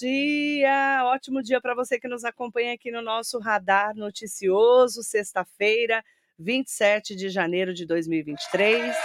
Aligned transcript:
dia! 0.00 1.04
Ótimo 1.04 1.40
dia 1.40 1.60
para 1.60 1.74
você 1.74 2.00
que 2.00 2.08
nos 2.08 2.24
acompanha 2.24 2.74
aqui 2.74 2.90
no 2.90 3.00
nosso 3.00 3.38
Radar 3.38 3.94
Noticioso, 3.94 5.04
sexta-feira, 5.04 6.02
27 6.36 7.14
de 7.14 7.28
janeiro 7.28 7.72
de 7.72 7.86
2023. 7.86 8.96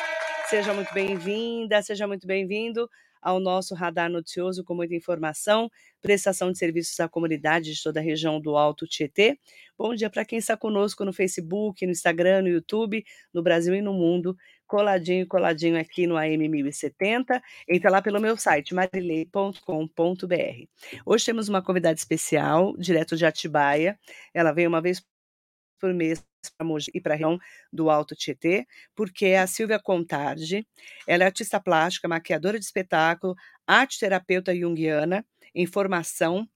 Seja 0.47 0.73
muito 0.73 0.91
bem-vinda, 0.91 1.79
seja 1.83 2.07
muito 2.07 2.25
bem-vindo 2.25 2.89
ao 3.21 3.39
nosso 3.39 3.75
Radar 3.75 4.09
Noticioso 4.09 4.63
com 4.63 4.73
muita 4.73 4.95
informação, 4.95 5.69
prestação 6.01 6.51
de 6.51 6.57
serviços 6.57 6.99
à 6.99 7.07
comunidade 7.07 7.73
de 7.73 7.83
toda 7.83 7.99
a 7.99 8.03
região 8.03 8.41
do 8.41 8.57
Alto 8.57 8.87
Tietê. 8.87 9.37
Bom 9.77 9.93
dia 9.93 10.09
para 10.09 10.25
quem 10.25 10.39
está 10.39 10.57
conosco 10.57 11.05
no 11.05 11.13
Facebook, 11.13 11.85
no 11.85 11.91
Instagram, 11.91 12.41
no 12.41 12.47
YouTube, 12.47 13.05
no 13.31 13.43
Brasil 13.43 13.75
e 13.75 13.81
no 13.81 13.93
mundo, 13.93 14.35
coladinho, 14.69 15.27
coladinho 15.27 15.77
aqui 15.77 16.05
no 16.07 16.15
AM 16.15 16.47
1070. 16.47 17.41
Entra 17.67 17.89
lá 17.89 18.01
pelo 18.01 18.21
meu 18.21 18.37
site, 18.37 18.73
marilei.com.br. 18.73 19.57
Hoje 21.05 21.25
temos 21.25 21.49
uma 21.49 21.61
convidada 21.61 21.95
especial, 21.95 22.77
direto 22.77 23.17
de 23.17 23.25
Atibaia. 23.25 23.99
Ela 24.33 24.53
veio 24.53 24.69
uma 24.69 24.79
vez 24.79 25.03
por 25.79 25.93
mês 25.93 26.23
para 26.55 26.65
Mogi 26.65 26.91
e 26.93 27.01
para 27.01 27.15
a 27.15 27.17
região 27.17 27.39
do 27.73 27.89
Alto 27.89 28.15
Tietê, 28.15 28.65
porque 28.95 29.25
é 29.25 29.39
a 29.39 29.47
Silvia 29.47 29.79
Contardi, 29.79 30.65
ela 31.07 31.23
é 31.23 31.25
artista 31.25 31.59
plástica, 31.59 32.07
maquiadora 32.07 32.59
de 32.59 32.63
espetáculo, 32.63 33.35
arte 33.67 33.99
terapeuta 33.99 34.55
junguiana 34.55 35.25
em 35.53 35.65
formação 35.65 36.47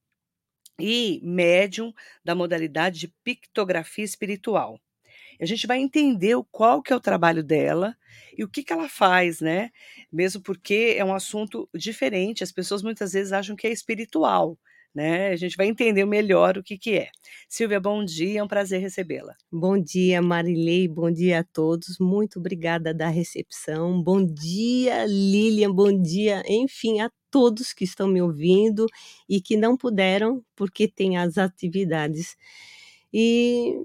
e 0.80 1.20
médium 1.24 1.92
da 2.24 2.36
modalidade 2.36 3.00
de 3.00 3.14
pictografia 3.24 4.06
espiritual. 4.06 4.80
A 5.40 5.46
gente 5.46 5.68
vai 5.68 5.80
entender 5.80 6.36
qual 6.52 6.82
que 6.82 6.94
é 6.94 6.96
o 6.96 7.00
trabalho 7.00 7.44
dela 7.44 7.96
e 8.38 8.44
o 8.44 8.50
que, 8.50 8.64
que 8.64 8.74
ela 8.74 8.90
faz, 8.90 9.40
né? 9.40 9.70
Mesmo 10.12 10.42
porque 10.42 10.96
é 10.98 11.04
um 11.04 11.14
assunto 11.14 11.70
diferente, 11.74 12.44
as 12.44 12.52
pessoas 12.52 12.82
muitas 12.82 13.14
vezes 13.14 13.32
acham 13.32 13.56
que 13.56 13.68
é 13.68 13.72
espiritual, 13.72 14.58
né? 14.94 15.30
A 15.30 15.36
gente 15.36 15.58
vai 15.58 15.68
entender 15.68 16.06
melhor 16.06 16.58
o 16.58 16.64
que, 16.64 16.78
que 16.78 16.98
é. 16.98 17.10
Silvia, 17.50 17.80
bom 17.80 18.04
dia, 18.04 18.40
é 18.40 18.44
um 18.44 18.48
prazer 18.48 18.80
recebê-la. 18.80 19.36
Bom 19.52 19.82
dia, 19.82 20.22
Marilei, 20.22 20.88
bom 20.88 21.12
dia 21.12 21.40
a 21.40 21.44
todos, 21.44 21.98
muito 22.00 22.40
obrigada 22.40 22.94
da 22.94 23.10
recepção. 23.10 24.02
Bom 24.02 24.24
dia, 24.24 25.06
Lilian, 25.06 25.72
bom 25.72 26.02
dia, 26.02 26.44
enfim, 26.48 27.02
a 27.02 27.12
todos 27.32 27.74
que 27.74 27.84
estão 27.84 28.08
me 28.08 28.22
ouvindo 28.22 28.86
e 29.28 29.42
que 29.42 29.58
não 29.58 29.76
puderam 29.76 30.44
porque 30.56 30.88
tem 30.88 31.18
as 31.18 31.40
atividades. 31.40 32.36
E 33.12 33.76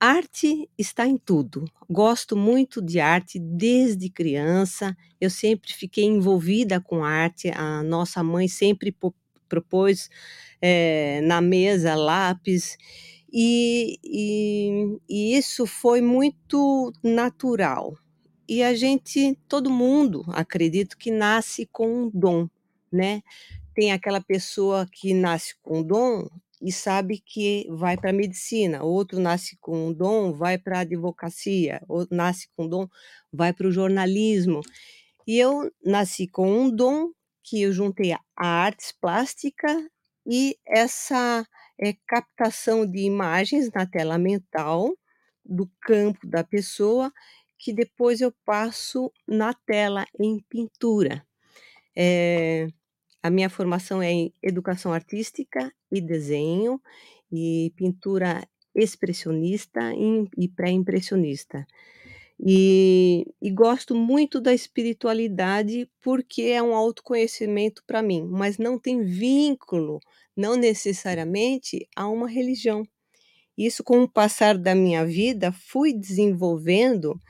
arte 0.00 0.68
está 0.78 1.06
em 1.06 1.16
tudo. 1.16 1.64
Gosto 1.88 2.36
muito 2.36 2.80
de 2.80 3.00
arte 3.00 3.38
desde 3.38 4.08
criança. 4.08 4.96
Eu 5.20 5.30
sempre 5.30 5.72
fiquei 5.72 6.04
envolvida 6.04 6.80
com 6.80 7.04
arte. 7.04 7.50
A 7.54 7.82
nossa 7.82 8.22
mãe 8.22 8.48
sempre 8.48 8.94
propôs 9.48 10.08
é, 10.60 11.20
na 11.22 11.40
mesa 11.40 11.94
lápis, 11.94 12.76
e, 13.32 13.98
e, 14.02 14.98
e 15.08 15.36
isso 15.36 15.66
foi 15.66 16.00
muito 16.00 16.92
natural. 17.02 17.96
E 18.48 18.62
a 18.62 18.74
gente, 18.74 19.38
todo 19.46 19.70
mundo, 19.70 20.24
acredito 20.28 20.96
que 20.96 21.10
nasce 21.10 21.66
com 21.70 22.04
um 22.04 22.10
dom, 22.12 22.48
né? 22.90 23.22
Tem 23.74 23.92
aquela 23.92 24.20
pessoa 24.20 24.86
que 24.90 25.12
nasce 25.12 25.54
com 25.62 25.82
dom 25.82 26.26
e 26.60 26.72
sabe 26.72 27.22
que 27.24 27.66
vai 27.70 27.96
para 27.96 28.10
a 28.10 28.12
medicina, 28.12 28.82
outro 28.82 29.20
nasce 29.20 29.56
com 29.60 29.88
um 29.88 29.92
dom, 29.92 30.32
vai 30.32 30.58
para 30.58 30.78
a 30.78 30.80
advocacia, 30.80 31.80
outro 31.88 32.16
nasce 32.16 32.48
com 32.56 32.64
um 32.64 32.68
dom, 32.68 32.88
vai 33.32 33.52
para 33.52 33.68
o 33.68 33.72
jornalismo. 33.72 34.60
E 35.26 35.38
eu 35.38 35.70
nasci 35.84 36.26
com 36.26 36.50
um 36.50 36.70
dom 36.74 37.10
que 37.42 37.62
eu 37.62 37.72
juntei 37.72 38.12
a 38.12 38.20
artes 38.36 38.92
plástica 38.92 39.68
e 40.26 40.56
essa 40.66 41.46
é, 41.80 41.94
captação 42.06 42.86
de 42.86 43.00
imagens 43.00 43.70
na 43.72 43.86
tela 43.86 44.18
mental 44.18 44.94
do 45.44 45.70
campo 45.80 46.26
da 46.26 46.44
pessoa, 46.44 47.12
que 47.58 47.72
depois 47.72 48.20
eu 48.20 48.32
passo 48.44 49.12
na 49.26 49.54
tela 49.54 50.04
em 50.20 50.40
pintura. 50.48 51.24
É, 51.96 52.68
a 53.22 53.30
minha 53.30 53.50
formação 53.50 54.02
é 54.02 54.10
em 54.10 54.32
educação 54.42 54.92
artística 54.92 55.72
e 55.90 56.00
desenho, 56.00 56.80
e 57.30 57.72
pintura 57.76 58.46
expressionista 58.74 59.80
e 60.36 60.48
pré-impressionista. 60.48 61.66
E, 62.40 63.26
e 63.42 63.50
gosto 63.50 63.94
muito 63.96 64.40
da 64.40 64.54
espiritualidade 64.54 65.90
porque 66.00 66.42
é 66.42 66.62
um 66.62 66.74
autoconhecimento 66.74 67.82
para 67.84 68.00
mim, 68.00 68.22
mas 68.30 68.58
não 68.58 68.78
tem 68.78 69.02
vínculo, 69.02 69.98
não 70.36 70.54
necessariamente, 70.54 71.88
a 71.96 72.08
uma 72.08 72.28
religião. 72.28 72.84
Isso, 73.56 73.82
com 73.82 74.02
o 74.02 74.08
passar 74.08 74.56
da 74.56 74.72
minha 74.72 75.04
vida, 75.04 75.50
fui 75.50 75.92
desenvolvendo 75.92 77.20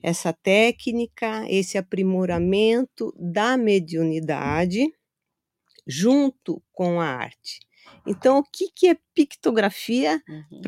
essa 0.00 0.32
técnica, 0.32 1.44
esse 1.50 1.76
aprimoramento 1.76 3.12
da 3.18 3.56
mediunidade 3.56 4.86
junto 5.84 6.62
com 6.72 7.00
a 7.00 7.06
arte. 7.06 7.58
Então, 8.06 8.38
o 8.38 8.44
que, 8.44 8.68
que 8.74 8.88
é 8.88 8.96
pictografia 9.14 10.22
uhum. 10.28 10.60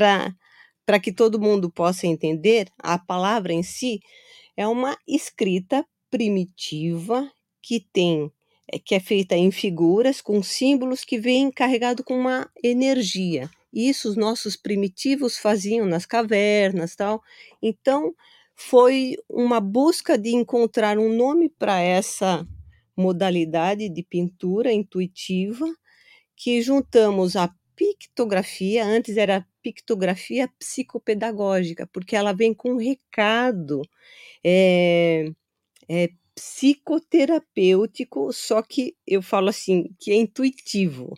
para 0.84 1.00
que 1.00 1.12
todo 1.12 1.40
mundo 1.40 1.70
possa 1.70 2.06
entender, 2.06 2.68
a 2.78 2.98
palavra 2.98 3.52
em 3.52 3.62
si 3.62 4.00
é 4.56 4.66
uma 4.66 4.96
escrita 5.06 5.84
primitiva 6.10 7.30
que 7.60 7.80
tem 7.80 8.30
eh, 8.72 8.78
que 8.78 8.94
é 8.94 9.00
feita 9.00 9.36
em 9.36 9.50
figuras 9.50 10.20
com 10.20 10.42
símbolos 10.42 11.04
que 11.04 11.18
vêm 11.18 11.50
carregado 11.50 12.04
com 12.04 12.16
uma 12.16 12.48
energia. 12.62 13.50
Isso 13.72 14.08
os 14.08 14.16
nossos 14.16 14.56
primitivos 14.56 15.36
faziam 15.36 15.86
nas 15.86 16.06
cavernas, 16.06 16.94
tal. 16.94 17.20
Então, 17.60 18.14
foi 18.54 19.16
uma 19.28 19.60
busca 19.60 20.16
de 20.16 20.30
encontrar 20.30 20.98
um 20.98 21.12
nome 21.12 21.48
para 21.48 21.80
essa 21.80 22.46
modalidade 22.96 23.88
de 23.88 24.02
pintura 24.04 24.72
intuitiva 24.72 25.66
que 26.36 26.60
juntamos 26.62 27.36
a 27.36 27.54
pictografia, 27.76 28.84
antes 28.84 29.16
era 29.16 29.46
pictografia 29.62 30.48
psicopedagógica, 30.58 31.86
porque 31.92 32.14
ela 32.16 32.32
vem 32.32 32.54
com 32.54 32.72
um 32.72 32.76
recado 32.76 33.82
é, 34.44 35.26
é, 35.88 36.10
psicoterapêutico, 36.34 38.32
só 38.32 38.62
que 38.62 38.96
eu 39.06 39.22
falo 39.22 39.48
assim, 39.48 39.94
que 39.98 40.10
é 40.12 40.16
intuitivo. 40.16 41.14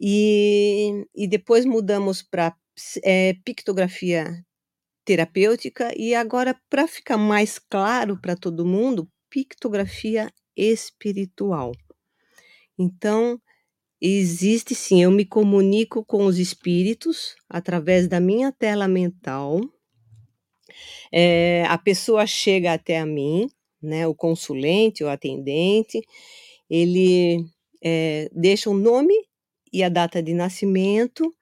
E, 0.00 1.06
e 1.14 1.26
depois 1.28 1.64
mudamos 1.64 2.22
para 2.22 2.54
é, 3.04 3.34
pictografia 3.44 4.44
terapêutica, 5.04 5.92
e 5.96 6.14
agora, 6.14 6.58
para 6.68 6.86
ficar 6.86 7.16
mais 7.16 7.58
claro 7.58 8.20
para 8.20 8.36
todo 8.36 8.66
mundo, 8.66 9.10
pictografia 9.28 10.32
espiritual. 10.56 11.72
Então, 12.78 13.40
Existe 14.00 14.74
sim, 14.74 15.02
eu 15.02 15.10
me 15.10 15.26
comunico 15.26 16.02
com 16.02 16.24
os 16.24 16.38
espíritos 16.38 17.36
através 17.48 18.08
da 18.08 18.18
minha 18.18 18.50
tela 18.50 18.88
mental. 18.88 19.60
É, 21.12 21.64
a 21.68 21.76
pessoa 21.76 22.26
chega 22.26 22.72
até 22.72 22.98
a 22.98 23.04
mim, 23.04 23.48
né, 23.82 24.06
o 24.06 24.14
consulente, 24.14 25.04
o 25.04 25.08
atendente, 25.08 26.00
ele 26.68 27.44
é, 27.82 28.30
deixa 28.32 28.70
o 28.70 28.74
nome 28.74 29.14
e 29.72 29.82
a 29.82 29.88
data 29.88 30.22
de 30.22 30.32
nascimento 30.32 31.34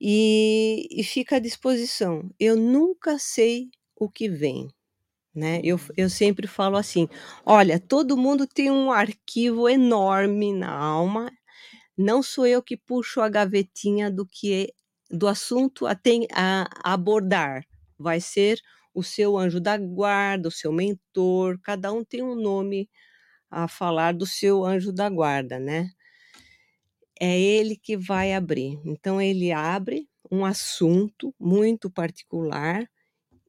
e, 0.00 0.86
e 0.90 1.02
fica 1.02 1.36
à 1.36 1.38
disposição. 1.38 2.30
Eu 2.38 2.56
nunca 2.56 3.18
sei 3.18 3.70
o 3.96 4.08
que 4.08 4.28
vem. 4.28 4.68
Né? 5.34 5.60
Eu, 5.64 5.78
eu 5.96 6.10
sempre 6.10 6.46
falo 6.46 6.76
assim: 6.76 7.08
olha, 7.44 7.78
todo 7.78 8.16
mundo 8.16 8.46
tem 8.46 8.70
um 8.70 8.90
arquivo 8.90 9.68
enorme 9.68 10.52
na 10.52 10.72
alma, 10.72 11.30
não 11.98 12.22
sou 12.22 12.46
eu 12.46 12.62
que 12.62 12.76
puxo 12.76 13.20
a 13.20 13.28
gavetinha 13.28 14.10
do 14.10 14.24
que 14.26 14.72
do 15.10 15.26
assunto 15.26 15.86
a, 15.86 15.94
tem, 15.94 16.26
a, 16.32 16.68
a 16.84 16.92
abordar. 16.94 17.64
Vai 17.98 18.20
ser 18.20 18.60
o 18.94 19.02
seu 19.02 19.36
anjo 19.36 19.60
da 19.60 19.76
guarda, 19.76 20.48
o 20.48 20.52
seu 20.52 20.72
mentor, 20.72 21.58
cada 21.62 21.92
um 21.92 22.04
tem 22.04 22.22
um 22.22 22.34
nome 22.34 22.88
a 23.50 23.68
falar 23.68 24.14
do 24.14 24.26
seu 24.26 24.64
anjo 24.64 24.92
da 24.92 25.08
guarda, 25.08 25.58
né? 25.58 25.90
É 27.20 27.38
ele 27.38 27.76
que 27.76 27.96
vai 27.96 28.32
abrir. 28.32 28.78
Então 28.84 29.20
ele 29.20 29.52
abre 29.52 30.08
um 30.30 30.44
assunto 30.44 31.34
muito 31.38 31.90
particular 31.90 32.88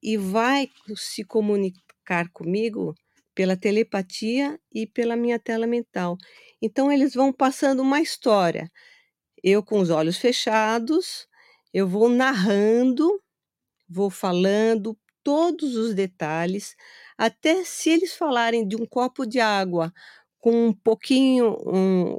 e 0.01 0.17
vai 0.17 0.69
se 0.95 1.23
comunicar 1.23 2.29
comigo 2.31 2.95
pela 3.35 3.57
telepatia 3.57 4.59
e 4.73 4.87
pela 4.87 5.15
minha 5.15 5.39
tela 5.39 5.67
mental. 5.67 6.17
Então 6.61 6.91
eles 6.91 7.13
vão 7.13 7.31
passando 7.33 7.81
uma 7.81 8.01
história. 8.01 8.71
Eu 9.43 9.63
com 9.63 9.79
os 9.79 9.89
olhos 9.89 10.17
fechados, 10.17 11.27
eu 11.73 11.87
vou 11.87 12.09
narrando, 12.09 13.21
vou 13.89 14.09
falando 14.09 14.97
todos 15.23 15.75
os 15.75 15.93
detalhes, 15.95 16.75
até 17.17 17.63
se 17.65 17.89
eles 17.91 18.15
falarem 18.15 18.67
de 18.67 18.75
um 18.75 18.85
copo 18.85 19.25
de 19.25 19.39
água 19.39 19.93
com 20.39 20.67
um 20.69 20.73
pouquinho, 20.73 21.57
um, 21.65 22.17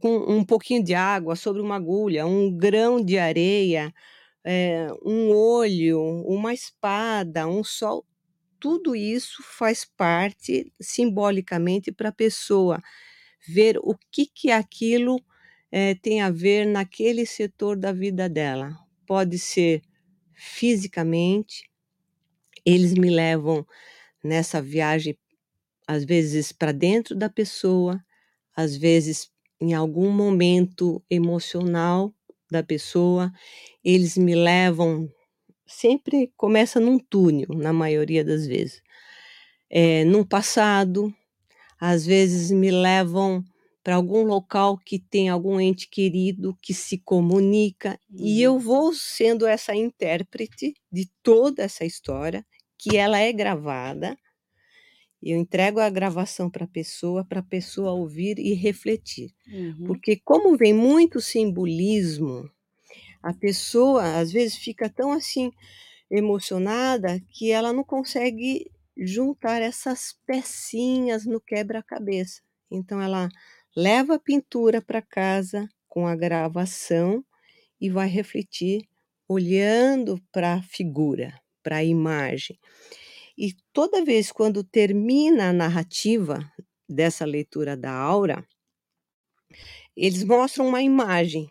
com 0.00 0.16
um 0.32 0.44
pouquinho 0.44 0.82
de 0.84 0.94
água 0.94 1.36
sobre 1.36 1.62
uma 1.62 1.76
agulha, 1.76 2.26
um 2.26 2.50
grão 2.56 3.00
de 3.04 3.18
areia, 3.18 3.92
é, 4.44 4.88
um 5.04 5.30
olho, 5.32 6.00
uma 6.26 6.54
espada, 6.54 7.46
um 7.48 7.64
sol, 7.64 8.06
tudo 8.60 8.96
isso 8.96 9.42
faz 9.42 9.84
parte 9.84 10.72
simbolicamente 10.80 11.92
para 11.92 12.10
a 12.10 12.12
pessoa 12.12 12.80
ver 13.46 13.78
o 13.78 13.96
que 14.10 14.26
que 14.26 14.50
aquilo 14.50 15.22
é, 15.70 15.94
tem 15.94 16.20
a 16.20 16.30
ver 16.30 16.66
naquele 16.66 17.24
setor 17.24 17.76
da 17.76 17.92
vida 17.92 18.28
dela. 18.28 18.76
Pode 19.06 19.38
ser 19.38 19.82
fisicamente, 20.34 21.70
eles 22.64 22.94
me 22.94 23.10
levam 23.10 23.66
nessa 24.22 24.60
viagem, 24.60 25.16
às 25.86 26.04
vezes 26.04 26.52
para 26.52 26.72
dentro 26.72 27.16
da 27.16 27.28
pessoa, 27.28 28.02
às 28.56 28.76
vezes 28.76 29.30
em 29.60 29.74
algum 29.74 30.10
momento 30.10 31.02
emocional 31.10 32.14
da 32.50 32.62
pessoa, 32.62 33.32
eles 33.84 34.16
me 34.16 34.34
levam, 34.34 35.08
sempre 35.66 36.32
começa 36.36 36.80
num 36.80 36.98
túnel, 36.98 37.48
na 37.54 37.72
maioria 37.72 38.24
das 38.24 38.46
vezes. 38.46 38.82
É, 39.68 40.04
num 40.04 40.24
passado, 40.24 41.14
às 41.80 42.04
vezes 42.04 42.50
me 42.50 42.70
levam 42.70 43.42
para 43.82 43.94
algum 43.94 44.22
local 44.24 44.76
que 44.76 44.98
tem 44.98 45.30
algum 45.30 45.58
ente 45.58 45.88
querido 45.88 46.56
que 46.60 46.74
se 46.74 46.98
comunica, 46.98 47.98
e 48.14 48.42
eu 48.42 48.54
uhum. 48.54 48.58
vou 48.58 48.92
sendo 48.92 49.46
essa 49.46 49.74
intérprete 49.74 50.74
de 50.92 51.08
toda 51.22 51.62
essa 51.62 51.84
história, 51.84 52.44
que 52.78 52.96
ela 52.96 53.18
é 53.18 53.32
gravada. 53.32 54.16
Eu 55.22 55.38
entrego 55.38 55.80
a 55.80 55.90
gravação 55.90 56.50
para 56.50 56.64
a 56.64 56.68
pessoa, 56.68 57.24
para 57.24 57.40
a 57.40 57.42
pessoa 57.42 57.92
ouvir 57.92 58.38
e 58.38 58.54
refletir. 58.54 59.30
Uhum. 59.46 59.84
Porque, 59.86 60.16
como 60.24 60.56
vem 60.56 60.72
muito 60.72 61.20
simbolismo, 61.20 62.50
a 63.22 63.32
pessoa 63.34 64.18
às 64.18 64.32
vezes 64.32 64.56
fica 64.56 64.88
tão 64.88 65.12
assim 65.12 65.50
emocionada 66.10 67.20
que 67.30 67.50
ela 67.50 67.72
não 67.72 67.84
consegue 67.84 68.70
juntar 69.00 69.62
essas 69.62 70.14
pecinhas 70.26 71.26
no 71.26 71.40
quebra-cabeça. 71.40 72.42
Então, 72.70 73.00
ela 73.00 73.28
leva 73.76 74.16
a 74.16 74.20
pintura 74.20 74.82
para 74.82 75.02
casa 75.02 75.68
com 75.88 76.06
a 76.06 76.16
gravação 76.16 77.24
e 77.80 77.90
vai 77.90 78.08
refletir 78.08 78.88
olhando 79.28 80.20
para 80.32 80.54
a 80.54 80.62
figura, 80.62 81.34
para 81.62 81.76
a 81.78 81.84
imagem. 81.84 82.58
E 83.36 83.54
toda 83.72 84.04
vez 84.04 84.30
quando 84.32 84.62
termina 84.64 85.50
a 85.50 85.52
narrativa 85.52 86.40
dessa 86.88 87.24
leitura 87.24 87.76
da 87.76 87.92
aura, 87.92 88.46
eles 89.96 90.24
mostram 90.24 90.66
uma 90.66 90.82
imagem 90.82 91.50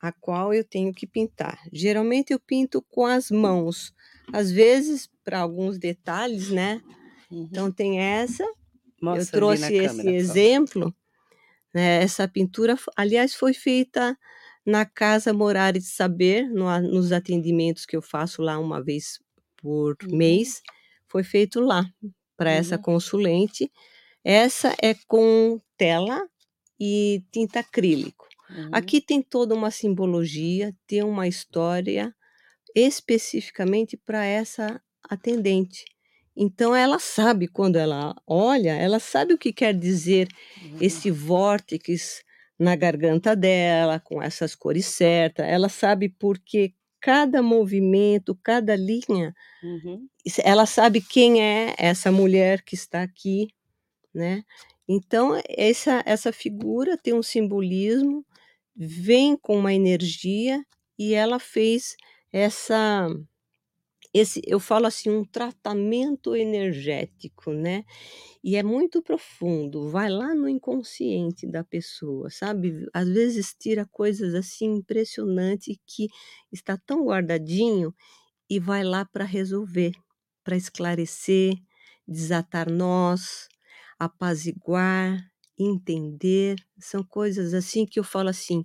a 0.00 0.10
qual 0.12 0.54
eu 0.54 0.64
tenho 0.64 0.92
que 0.92 1.06
pintar. 1.06 1.60
Geralmente 1.72 2.32
eu 2.32 2.40
pinto 2.40 2.80
com 2.82 3.04
as 3.04 3.30
mãos, 3.30 3.92
às 4.32 4.50
vezes 4.50 5.08
para 5.24 5.40
alguns 5.40 5.78
detalhes, 5.78 6.50
né? 6.50 6.80
Uhum. 7.30 7.48
Então 7.50 7.70
tem 7.70 8.00
essa. 8.00 8.44
Mostra 9.00 9.36
eu 9.36 9.40
trouxe 9.40 9.74
esse 9.74 9.96
câmera, 9.96 10.10
exemplo 10.10 10.94
né, 11.74 12.02
essa 12.02 12.26
pintura, 12.28 12.76
aliás, 12.96 13.34
foi 13.34 13.54
feita 13.54 14.18
na 14.66 14.84
Casa 14.84 15.32
Morar 15.32 15.72
de 15.72 15.82
Saber, 15.82 16.48
no, 16.48 16.80
nos 16.80 17.12
atendimentos 17.12 17.86
que 17.86 17.96
eu 17.96 18.02
faço 18.02 18.42
lá 18.42 18.58
uma 18.58 18.82
vez 18.82 19.20
por 19.56 19.96
uhum. 20.04 20.16
mês, 20.16 20.62
foi 21.08 21.22
feito 21.22 21.60
lá 21.60 21.84
para 22.36 22.50
uhum. 22.50 22.56
essa 22.56 22.78
consulente. 22.78 23.70
Essa 24.22 24.74
é 24.82 24.94
com 25.06 25.60
tela 25.76 26.28
e 26.78 27.24
tinta 27.32 27.60
acrílico. 27.60 28.28
Uhum. 28.50 28.68
Aqui 28.72 29.00
tem 29.00 29.22
toda 29.22 29.54
uma 29.54 29.70
simbologia, 29.70 30.74
tem 30.86 31.02
uma 31.02 31.26
história 31.26 32.14
especificamente 32.74 33.96
para 33.96 34.24
essa 34.24 34.80
atendente. 35.02 35.84
Então 36.36 36.74
ela 36.74 36.98
sabe 36.98 37.48
quando 37.48 37.76
ela 37.76 38.14
olha, 38.26 38.72
ela 38.72 38.98
sabe 38.98 39.34
o 39.34 39.38
que 39.38 39.52
quer 39.52 39.74
dizer 39.74 40.28
uhum. 40.62 40.78
esse 40.80 41.10
vórtice 41.10 42.22
na 42.58 42.76
garganta 42.76 43.34
dela, 43.34 43.98
com 43.98 44.22
essas 44.22 44.54
cores 44.54 44.86
certas. 44.86 45.46
Ela 45.46 45.68
sabe 45.68 46.08
porque 46.08 46.74
cada 47.00 47.42
movimento, 47.42 48.38
cada 48.42 48.76
linha, 48.76 49.34
uhum. 49.62 50.06
ela 50.44 50.66
sabe 50.66 51.00
quem 51.00 51.42
é 51.42 51.74
essa 51.78 52.12
mulher 52.12 52.62
que 52.62 52.74
está 52.74 53.02
aqui, 53.02 53.48
né? 54.14 54.42
Então 54.88 55.40
essa 55.48 56.02
essa 56.04 56.32
figura 56.32 56.96
tem 56.96 57.14
um 57.14 57.22
simbolismo, 57.22 58.24
vem 58.76 59.36
com 59.36 59.56
uma 59.56 59.72
energia 59.72 60.64
e 60.98 61.14
ela 61.14 61.38
fez 61.38 61.96
essa 62.32 63.08
esse 64.14 64.42
eu 64.46 64.60
falo 64.60 64.86
assim, 64.86 65.10
um 65.10 65.24
tratamento 65.24 66.36
energético, 66.36 67.52
né, 67.52 67.84
e 68.44 68.56
é 68.56 68.62
muito 68.64 69.02
profundo, 69.02 69.88
vai 69.90 70.10
lá 70.10 70.34
no 70.34 70.48
inconsciente 70.48 71.46
da 71.46 71.64
pessoa, 71.64 72.30
sabe, 72.30 72.86
às 72.94 73.08
vezes 73.08 73.54
tira 73.58 73.86
coisas, 73.92 74.34
assim, 74.34 74.66
impressionante 74.76 75.80
que 75.86 76.08
está 76.52 76.76
tão 76.78 77.04
guardadinho 77.06 77.94
e 78.50 78.60
vai 78.60 78.84
lá 78.84 79.04
para 79.06 79.24
resolver, 79.24 79.92
para 80.44 80.56
esclarecer, 80.56 81.54
desatar 82.08 82.70
nós, 82.70 83.48
apaziguar, 83.98 85.20
entender, 85.58 86.56
são 86.80 87.04
coisas 87.04 87.54
assim 87.54 87.86
que 87.86 88.00
eu 88.00 88.04
falo 88.04 88.30
assim: 88.30 88.64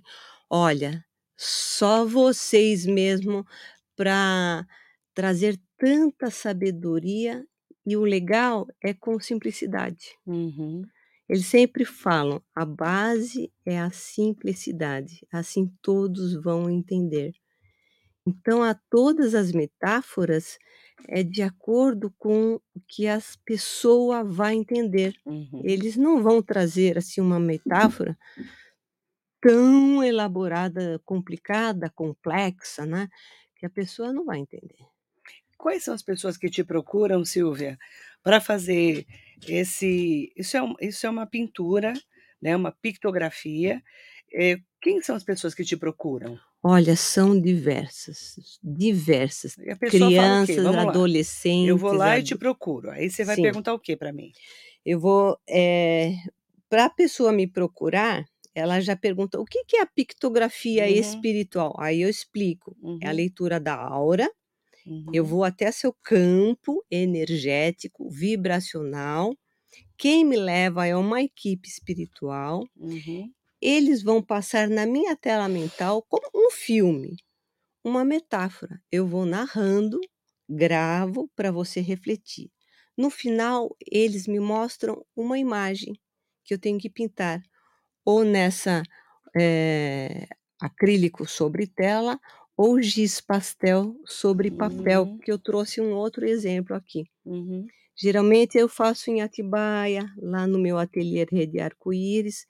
"Olha, 0.50 1.04
só 1.36 2.04
vocês 2.04 2.86
mesmo 2.86 3.46
para 3.94 4.66
trazer 5.14 5.60
tanta 5.78 6.30
sabedoria 6.30 7.44
e 7.86 7.96
o 7.96 8.04
legal 8.04 8.66
é 8.82 8.92
com 8.92 9.20
simplicidade. 9.20 10.16
Uhum. 10.26 10.82
Eles 11.28 11.46
sempre 11.46 11.84
falam: 11.84 12.42
a 12.54 12.64
base 12.64 13.52
é 13.64 13.78
a 13.78 13.90
simplicidade, 13.90 15.26
assim 15.32 15.72
todos 15.82 16.34
vão 16.34 16.70
entender. 16.70 17.32
Então, 18.26 18.62
a 18.62 18.74
todas 18.90 19.34
as 19.34 19.52
metáforas 19.52 20.58
é 21.08 21.22
de 21.22 21.42
acordo 21.42 22.12
com 22.18 22.54
o 22.74 22.80
que 22.88 23.06
a 23.06 23.20
pessoa 23.44 24.24
vai 24.24 24.54
entender. 24.54 25.14
Uhum. 25.24 25.62
Eles 25.64 25.96
não 25.96 26.22
vão 26.22 26.42
trazer 26.42 26.98
assim 26.98 27.20
uma 27.20 27.38
metáfora 27.40 28.18
tão 29.40 30.02
elaborada, 30.02 31.00
complicada, 31.04 31.90
complexa, 31.90 32.84
né, 32.84 33.08
que 33.56 33.66
a 33.66 33.70
pessoa 33.70 34.12
não 34.12 34.24
vai 34.24 34.38
entender. 34.38 34.78
Quais 35.56 35.84
são 35.84 35.94
as 35.94 36.02
pessoas 36.02 36.36
que 36.36 36.50
te 36.50 36.62
procuram, 36.62 37.24
Silvia, 37.24 37.78
para 38.22 38.40
fazer 38.40 39.06
esse. 39.48 40.32
Isso 40.36 40.56
é, 40.56 40.62
um, 40.62 40.74
isso 40.80 41.06
é 41.06 41.10
uma 41.10 41.26
pintura, 41.26 41.92
né, 42.40 42.54
uma 42.54 42.72
pictografia. 42.72 43.82
É, 44.32 44.58
quem 44.82 45.00
são 45.00 45.16
as 45.16 45.24
pessoas 45.24 45.54
que 45.54 45.64
te 45.64 45.76
procuram? 45.76 46.38
Olha, 46.62 46.96
são 46.96 47.40
diversas, 47.40 48.58
diversas. 48.62 49.54
Crianças, 49.88 50.58
adolescentes. 50.66 51.68
Eu 51.68 51.78
vou 51.78 51.92
lá 51.92 52.12
ad... 52.12 52.20
e 52.20 52.24
te 52.24 52.36
procuro. 52.36 52.90
Aí 52.90 53.08
você 53.08 53.24
vai 53.24 53.36
Sim. 53.36 53.42
perguntar 53.42 53.72
o 53.72 53.78
que 53.78 53.96
para 53.96 54.12
mim? 54.12 54.32
Eu 54.84 54.98
vou. 54.98 55.38
É, 55.48 56.12
para 56.68 56.86
a 56.86 56.90
pessoa 56.90 57.32
me 57.32 57.46
procurar, 57.46 58.24
ela 58.56 58.80
já 58.80 58.96
pergunta 58.96 59.38
o 59.38 59.44
que, 59.44 59.64
que 59.64 59.76
é 59.76 59.82
a 59.82 59.86
pictografia 59.86 60.84
uhum. 60.84 60.90
espiritual. 60.90 61.76
Aí 61.78 62.00
eu 62.00 62.08
explico. 62.08 62.74
Uhum. 62.80 62.98
É 63.02 63.06
a 63.06 63.10
uhum. 63.10 63.16
leitura 63.16 63.60
da 63.60 63.76
aura, 63.76 64.26
eu 65.12 65.22
uhum. 65.22 65.28
vou 65.28 65.44
até 65.44 65.70
seu 65.70 65.92
campo 66.02 66.82
energético, 66.90 68.08
vibracional. 68.08 69.36
Quem 69.98 70.24
me 70.24 70.36
leva 70.36 70.86
é 70.86 70.96
uma 70.96 71.20
equipe 71.20 71.68
espiritual. 71.68 72.66
Uhum. 72.74 73.30
Eles 73.60 74.02
vão 74.02 74.22
passar 74.22 74.70
na 74.70 74.86
minha 74.86 75.14
tela 75.14 75.48
mental 75.50 76.02
como 76.08 76.26
um 76.34 76.50
filme, 76.50 77.16
uma 77.84 78.06
metáfora. 78.06 78.80
Eu 78.90 79.06
vou 79.06 79.26
narrando, 79.26 80.00
gravo 80.48 81.28
para 81.36 81.52
você 81.52 81.80
refletir. 81.80 82.50
No 82.96 83.10
final, 83.10 83.76
eles 83.90 84.26
me 84.26 84.40
mostram 84.40 85.04
uma 85.14 85.38
imagem 85.38 85.92
que 86.42 86.54
eu 86.54 86.58
tenho 86.58 86.78
que 86.78 86.88
pintar, 86.88 87.42
ou 88.06 88.24
nessa 88.24 88.84
é, 89.36 90.28
acrílico 90.60 91.28
sobre 91.28 91.66
tela, 91.66 92.18
ou 92.56 92.80
giz 92.80 93.20
pastel 93.20 93.94
sobre 94.06 94.50
papel, 94.50 95.02
uhum. 95.02 95.18
que 95.18 95.30
eu 95.30 95.38
trouxe 95.38 95.80
um 95.80 95.92
outro 95.92 96.24
exemplo 96.24 96.74
aqui. 96.74 97.04
Uhum. 97.24 97.66
Geralmente 97.98 98.56
eu 98.56 98.68
faço 98.68 99.10
em 99.10 99.20
Atibaia, 99.20 100.06
lá 100.16 100.46
no 100.46 100.58
meu 100.58 100.78
ateliê 100.78 101.26
Rede 101.30 101.58
Arco-Íris. 101.58 102.46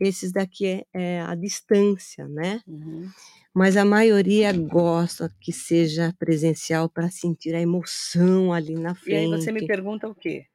Esses 0.00 0.32
daqui 0.32 0.66
é, 0.66 0.84
é 0.92 1.20
a 1.20 1.34
distância, 1.36 2.26
né? 2.26 2.60
Uhum. 2.66 3.08
Mas 3.54 3.76
a 3.76 3.84
maioria 3.84 4.52
gosta 4.52 5.32
que 5.40 5.52
seja 5.52 6.12
presencial 6.18 6.88
para 6.88 7.10
sentir 7.10 7.54
a 7.54 7.60
emoção 7.60 8.52
ali 8.52 8.74
na 8.74 8.96
frente. 8.96 9.30
E 9.30 9.34
aí 9.34 9.40
você 9.40 9.52
me 9.52 9.66
pergunta 9.66 10.08
o 10.08 10.14
quê? 10.14 10.46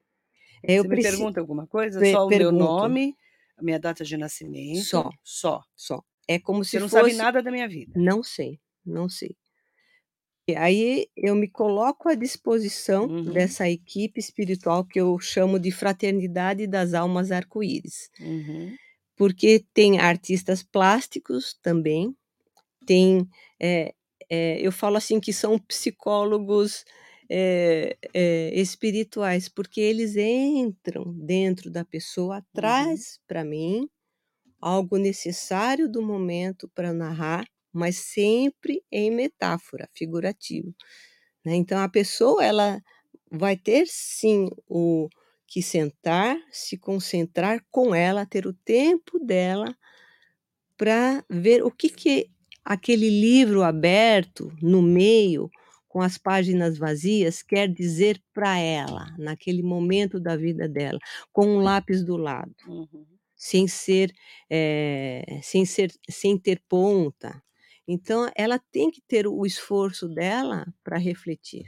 É, 0.62 0.79
eu 0.79 0.84
você 0.84 0.89
preciso... 0.89 1.13
me 1.13 1.18
pergunta 1.20 1.39
alguma 1.39 1.68
coisa? 1.68 2.03
Só 2.12 2.25
o 2.25 2.29
meu 2.29 2.51
nome? 2.51 3.15
A 3.60 3.63
minha 3.63 3.80
data 3.80 4.04
de 4.06 4.16
nascimento. 4.18 4.86
Só. 4.86 5.10
Só. 5.24 5.62
Só. 5.75 6.01
É 6.28 6.39
como 6.39 6.63
se 6.63 6.72
Você 6.72 6.80
não 6.80 6.88
fosse 6.89 7.12
sabe 7.12 7.13
nada 7.13 7.42
da 7.44 7.51
minha 7.51 7.68
vida. 7.68 7.92
Não 8.00 8.24
sei, 8.24 8.60
não 8.86 9.10
sei. 9.10 9.36
E 10.48 10.56
aí 10.56 11.08
eu 11.16 11.36
me 11.36 11.48
coloco 11.48 12.10
à 12.10 12.16
disposição 12.16 13.06
Uhum. 13.08 13.24
dessa 13.34 13.70
equipe 13.70 14.20
espiritual 14.20 14.84
que 14.86 15.00
eu 15.00 15.20
chamo 15.20 15.60
de 15.60 15.72
Fraternidade 15.72 16.66
das 16.68 16.94
Almas 16.94 17.32
Arco-Íris. 17.32 18.10
Uhum. 18.20 18.80
Porque 19.18 19.66
tem 19.74 20.00
artistas 20.00 20.63
plásticos 20.63 21.58
também, 21.62 22.16
tem, 22.86 23.28
eh 23.62 23.94
eh, 24.32 24.60
eu 24.62 24.72
falo 24.72 24.98
assim 24.98 25.20
que 25.20 25.34
são 25.34 25.60
psicólogos, 25.60 26.86
eh 27.29 27.98
eh, 28.13 28.51
espirituais, 28.55 29.50
porque 29.50 29.81
eles 29.81 30.15
entram 30.17 31.13
dentro 31.13 31.71
da 31.71 31.86
pessoa, 31.86 32.43
Uhum. 32.53 33.01
traz 33.01 33.19
para 33.27 33.43
mim 33.45 33.89
algo 34.62 34.98
necessário 34.98 35.89
do 35.89 36.01
momento 36.01 36.69
para 36.75 36.93
narrar, 36.93 37.45
mas 37.74 37.98
sempre 37.98 38.83
em 38.91 39.12
metáfora, 39.12 39.89
figurativo, 39.93 40.74
né. 41.45 41.55
Então 41.55 41.79
a 41.81 41.89
pessoa 41.89 42.43
ela 42.45 42.81
vai 43.31 43.57
ter 43.57 43.86
sim 43.88 44.50
o 44.67 45.09
que 45.48 45.62
sentar, 45.63 46.38
se 46.51 46.77
concentrar 46.77 47.63
com 47.71 47.95
ela, 47.95 48.25
ter 48.25 48.48
o 48.48 48.53
tempo 48.53 49.19
dela 49.19 49.75
para 50.77 51.24
ver 51.29 51.63
o 51.63 51.71
que 51.71 51.89
que 51.89 52.29
aquele 52.63 53.09
livro 53.09 53.63
aberto 53.63 54.51
no 54.62 54.81
meio, 54.81 55.50
com 55.89 56.01
as 56.01 56.17
páginas 56.19 56.77
vazias, 56.79 57.43
quer 57.43 57.69
dizer 57.69 58.22
para 58.34 58.60
ela, 58.60 59.08
naquele 59.19 59.63
momento 59.63 60.19
da 60.22 60.38
vida 60.38 60.69
dela, 60.69 61.00
com 61.34 61.48
um 61.48 61.60
lápis 61.62 62.05
do 62.05 62.17
lado, 62.17 62.55
Uhum. 62.67 63.19
sem 63.36 63.67
ser, 63.67 64.13
eh, 64.50 65.39
sem 65.43 65.65
ser 65.65 65.91
sem 66.10 66.38
ter 66.38 66.62
ponta. 66.69 67.41
Então 67.88 68.29
ela 68.36 68.60
tem 68.72 68.91
que 68.91 69.01
ter 69.08 69.27
o 69.27 69.46
esforço 69.46 70.08
dela 70.10 70.65
para 70.84 70.98
refletir, 70.98 71.65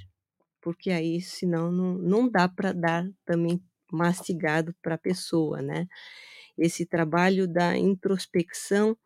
porque 0.61 0.91
aí 0.91 1.21
senão 1.21 1.71
não 1.71 1.95
não 1.97 2.29
dá 2.29 2.49
para 2.49 2.73
dar 2.73 3.09
também 3.25 3.61
mastigado 3.91 4.75
para 4.81 4.95
a 4.95 4.99
pessoa, 4.99 5.61
né. 5.61 5.87
Esse 6.57 6.85
trabalho 6.85 7.47
da 7.47 7.77
introspecção 7.77 8.97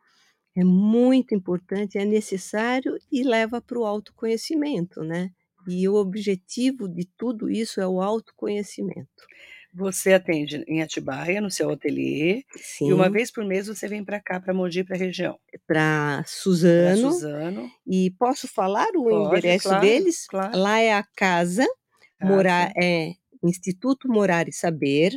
é 0.56 0.64
muito 0.64 1.36
importante, 1.36 1.98
é 1.98 2.06
necessário 2.06 2.98
e 3.12 3.24
leva 3.24 3.62
para 3.62 3.80
o 3.80 3.86
autoconhecimento, 3.86 5.02
né. 5.04 5.32
E 5.68 5.88
o 5.90 5.96
objetivo 5.96 6.88
de 6.88 7.06
tudo 7.18 7.50
isso 7.50 7.82
é 7.82 7.88
o 7.88 8.02
autoconhecimento. 8.02 9.30
Você 9.74 10.14
atende 10.14 10.64
em 10.68 10.82
Atibaia, 10.82 11.42
no 11.42 11.52
seu 11.52 11.70
ateliê, 11.70 12.44
e 12.84 12.94
uma 12.94 13.10
Sim. 13.10 13.12
vez 13.12 13.32
por 13.32 13.44
mês 13.46 13.68
você 13.68 13.88
vem 13.88 14.04
para 14.06 14.22
cá, 14.22 14.40
para 14.40 14.54
Mogi, 14.54 14.84
para 14.84 14.96
a 14.96 15.00
região? 15.00 15.38
Para 15.68 16.24
Para 16.76 16.96
Suzano. 16.96 16.96
Suzano. 16.96 17.72
E 17.88 18.12
posso 18.20 18.48
falar 18.48 18.90
o 18.96 19.10
Pode, 19.10 19.12
endereço 19.12 19.58
claro, 19.58 19.78
deles? 19.78 20.28
claro. 20.28 20.54
Lá 20.54 20.80
é 20.80 20.94
a 20.94 21.04
casa, 21.16 21.66
morar 22.22 22.72
Casa. 22.72 22.76
é 22.82 23.14
Instituto 23.44 24.08
Morar 24.10 24.48
e 24.50 24.54
Saber. 24.54 25.14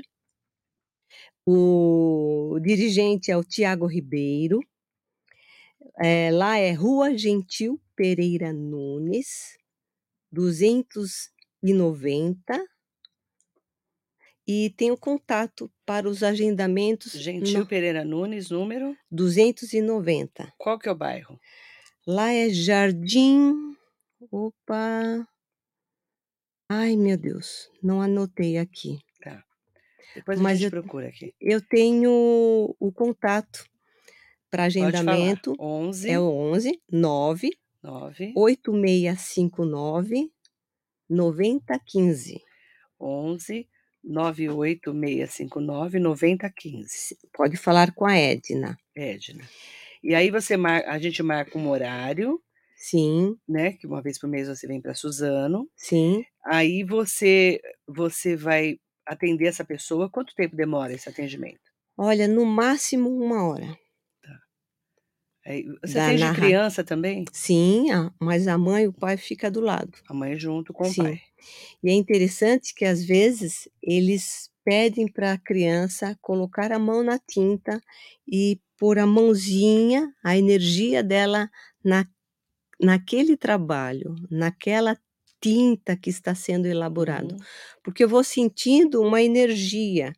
O 1.47 2.59
dirigente 2.63 3.31
é 3.31 3.37
o 3.37 3.45
Tiago 3.45 3.87
Ribeiro. 3.87 4.61
Eh, 6.01 6.31
lá 6.31 6.59
é 6.59 6.73
Rua 6.73 7.17
Gentil 7.17 7.81
Pereira 7.97 8.53
Nunes, 8.53 9.57
290. 10.31 12.65
E 14.47 14.71
tem 14.71 14.91
o 14.91 14.97
contato 14.97 15.71
para 15.85 16.09
os 16.09 16.23
agendamentos 16.23 17.13
Gentil 17.13 17.61
no 17.61 17.67
Pereira 17.67 18.05
Nunes, 18.05 18.51
número? 18.51 18.97
290. 19.11 20.53
Qual 20.57 20.79
que 20.79 20.89
é 20.89 20.93
o 20.93 20.95
bairro? 20.95 21.39
Lá 22.07 22.33
é 22.33 22.49
Jardim 22.49 23.77
opa. 24.31 25.29
Ai 26.71 26.97
meu 26.97 27.19
Deus, 27.19 27.71
não 27.83 28.01
anotei 28.01 28.57
aqui. 28.59 29.01
Tá. 29.21 29.43
Depois 30.15 30.39
a 30.39 30.43
Mas 30.43 30.59
gente 30.59 30.75
eu 30.75 30.83
procura 30.83 31.09
aqui. 31.09 31.35
eu 31.41 31.61
tenho 31.61 32.75
o 32.79 32.93
contato 32.93 33.68
para 34.51 34.65
agendamento, 34.65 35.53
é 35.59 35.63
11 35.63 36.19
o 36.19 36.29
11 36.31 36.81
9 36.91 37.51
9 37.83 38.33
8659 38.35 40.31
9015. 41.09 42.43
11 43.01 43.69
98659 44.05 45.99
9015. 46.01 46.89
Si 46.89 47.17
pode 47.33 47.57
falar 47.57 47.93
com 47.95 48.07
a 48.07 48.17
Edna. 48.17 48.77
Edna. 48.95 49.45
E 50.03 50.15
aí 50.15 50.31
você 50.31 50.57
mar 50.57 50.85
a 50.87 50.99
gente 50.99 51.23
marca 51.23 51.59
um 51.59 51.69
horário, 51.69 52.41
Sim, 52.77 53.37
né, 53.49 53.73
que 53.73 53.87
uma 53.87 54.01
vez 54.01 54.19
por 54.19 54.29
mês 54.29 54.49
você 54.49 54.67
vem 54.67 54.81
para 54.81 54.95
Suzano. 54.95 55.69
sim. 55.77 56.25
Aí 56.47 56.85
você 56.85 57.61
você 57.87 58.37
vai 58.37 58.79
atender 59.05 59.47
essa 59.47 59.65
pessoa, 59.65 60.09
quanto 60.11 60.35
tempo 60.35 60.55
demora 60.57 60.93
esse 60.93 61.09
atendimento? 61.09 61.61
Olha, 61.97 62.29
no 62.29 62.45
máximo 62.47 63.11
1 63.11 63.33
hora. 63.49 63.79
Aí 65.49 65.65
você 65.83 66.13
Da 66.13 66.13
narra 66.13 66.35
criança 66.35 66.85
também? 66.85 67.25
Sim, 67.33 67.87
mas 68.21 68.49
a 68.49 68.59
mãe 68.59 68.85
e 68.85 68.89
o 68.89 68.93
pai 68.93 69.17
fica 69.17 69.51
do 69.51 69.61
lado. 69.61 69.99
A 70.09 70.15
mãe 70.15 70.37
junto 70.39 70.73
com 70.73 70.89
o 70.91 70.95
Sim. 70.95 71.05
pai. 71.05 71.21
E 71.83 71.91
é 71.91 71.95
interessante 71.95 72.75
que 72.75 72.85
às 72.85 73.05
vezes 73.05 73.69
eles 73.83 74.51
pedem 74.65 75.07
para 75.11 75.33
a 75.33 75.39
criança 75.39 76.17
colocar 76.21 76.73
a 76.73 76.79
mão 76.79 77.03
na 77.03 77.19
tinta 77.19 77.81
e 78.27 78.61
pôr 78.79 78.99
a 78.99 79.07
mãozinha, 79.07 80.13
a 80.25 80.37
energia 80.37 81.03
dela 81.03 81.51
na 81.85 82.07
naquele 82.81 83.37
trabalho, 83.37 84.15
naquela 84.31 84.97
tinta 85.41 85.97
que 85.97 86.11
está 86.11 86.35
sendo 86.35 86.67
elaborado. 86.67 87.35
Uhum. 87.35 87.47
Porque 87.83 88.05
eu 88.05 88.09
vou 88.09 88.25
sentindo 88.25 89.03
uma 89.03 89.23
energia 89.23 90.13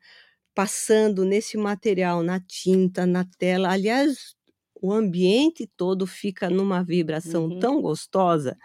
passando 0.54 1.24
nesse 1.24 1.56
material, 1.56 2.22
na 2.22 2.40
tinta, 2.40 3.06
na 3.06 3.24
tela. 3.38 3.70
Aliás, 3.72 4.34
o 4.82 4.92
ambiente 4.92 5.66
todo 5.76 6.06
fica 6.06 6.50
numa 6.50 6.84
vibração 6.84 7.50
Uhum. 7.50 7.60
tão 7.60 7.80
gostosa, 7.82 8.58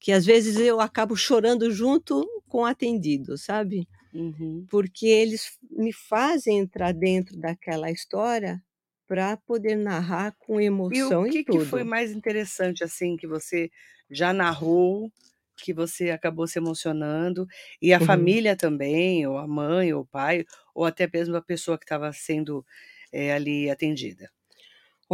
que 0.00 0.12
às 0.12 0.26
vezes 0.26 0.58
eu 0.58 0.80
acabo 0.80 1.16
chorando 1.16 1.70
junto 1.72 2.26
com 2.48 2.60
o 2.62 2.66
atendido, 2.66 3.38
sabe. 3.38 3.88
Uhum. 4.12 4.70
Porque 4.70 5.06
eles 5.06 5.58
me 5.70 5.92
fazem 5.92 6.58
entrar 6.58 6.92
dentro 6.92 7.38
daquela 7.38 7.90
história 7.90 8.62
para 9.08 9.36
poder 9.36 9.76
narrar 9.76 10.34
com 10.38 10.60
E 10.90 11.02
o 11.02 11.14
emoção 11.14 11.26
e 11.26 11.38
que 11.38 11.44
que 11.44 11.58
foi 11.60 11.84
tudo. 11.84 11.92
mais 11.92 12.12
interessante, 12.12 12.82
assim, 12.84 13.16
que 13.16 13.26
você 13.26 13.70
já 14.10 14.32
narrou, 14.32 15.10
que 15.56 15.72
você 15.72 16.10
acabou 16.10 16.46
se 16.46 16.58
emocionando, 16.58 17.46
e 17.80 17.92
a 17.94 18.00
Uhum. 18.00 18.00
família 18.00 18.56
também, 18.56 19.26
ou 19.26 19.38
a 19.38 19.46
mãe 19.46 19.92
ou 19.94 20.02
o 20.02 20.06
pai, 20.06 20.44
ou 20.74 20.84
até 20.84 21.08
mesmo 21.12 21.36
a 21.36 21.42
pessoa 21.42 21.78
que 21.78 21.84
estava 21.84 22.12
sendo, 22.12 22.64
eh, 23.12 23.32
ali 23.32 23.70
atendida? 23.70 24.32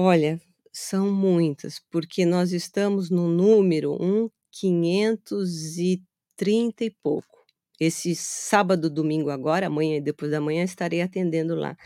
Olha, 0.01 0.41
são 0.73 1.11
muitas, 1.13 1.81
porque 1.91 2.25
nós 2.25 2.53
estamos 2.53 3.11
no 3.11 3.27
número 3.27 3.99
1530 4.01 6.85
e 6.85 6.91
pouco. 7.03 7.45
Esse 7.81 8.15
sábado, 8.15 8.89
domingo 8.89 9.29
agora, 9.31 9.67
amanhã 9.67 9.97
e 9.97 10.01
depois 10.01 10.31
da 10.31 10.41
manhã 10.41 10.63
estarei 10.63 11.03
atendendo 11.03 11.57
lá. 11.57 11.77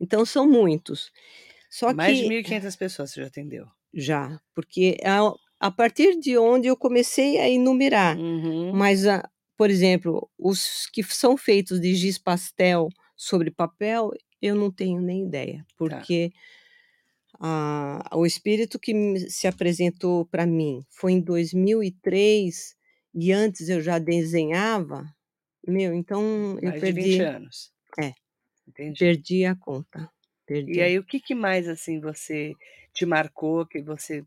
Então 0.00 0.26
são 0.26 0.48
muitos. 0.48 1.12
Só 1.70 1.88
Mais 1.98 2.18
de 2.18 2.24
que 2.24 2.26
1.500 2.26 2.76
pessoas 2.76 3.10
você 3.10 3.20
já 3.22 3.26
atendeu? 3.26 3.66
Já, 3.94 4.40
porque 4.54 4.96
a 5.04 5.32
a 5.58 5.70
partir 5.70 6.18
de 6.20 6.36
onde 6.36 6.68
eu 6.68 6.76
comecei 6.76 7.38
a 7.38 7.48
enumerar, 7.48 8.16
Uhum. 8.16 8.70
mas 8.70 9.06
a 9.06 9.26
por 9.56 9.70
exemplo, 9.70 10.30
os 10.38 10.86
que 10.92 11.02
são 11.02 11.34
feitos 11.36 11.80
de 11.80 11.94
giz 11.94 12.18
pastel 12.18 12.88
sobre 13.16 13.50
papel, 13.50 14.10
eu 14.42 14.54
não 14.54 14.70
tenho 14.70 15.00
nem 15.00 15.24
ideia, 15.26 15.64
Tá. 15.84 15.88
porque 16.04 16.30
a 17.40 18.08
o 18.14 18.26
espírito 18.26 18.78
que 18.78 18.94
se 19.30 19.46
apresentou 19.46 20.26
para 20.26 20.46
mim 20.46 20.82
foi 20.90 21.12
em 21.12 21.20
2003, 21.20 22.74
e 23.14 23.32
antes 23.32 23.68
eu 23.68 23.80
já 23.82 23.98
desenhava, 23.98 25.04
meu, 25.66 25.94
então 25.94 26.58
eu 26.62 26.72
Mais 26.72 26.82
de 26.84 26.92
20 26.92 27.22
perdi 27.22 27.22
anos. 27.22 27.72
é, 28.00 28.12
Entendi. 28.68 28.98
perdi 28.98 29.44
a 29.46 29.56
conta, 29.56 30.10
E 30.66 30.80
perdi. 30.80 30.80
aí 30.80 30.98
o 30.98 31.04
que 31.04 31.18
que 31.18 31.34
mais, 31.34 31.66
assim, 31.66 32.00
você 32.00 32.54
te 32.92 33.06
marcou, 33.06 33.66
que 33.66 33.82
você 33.82 34.24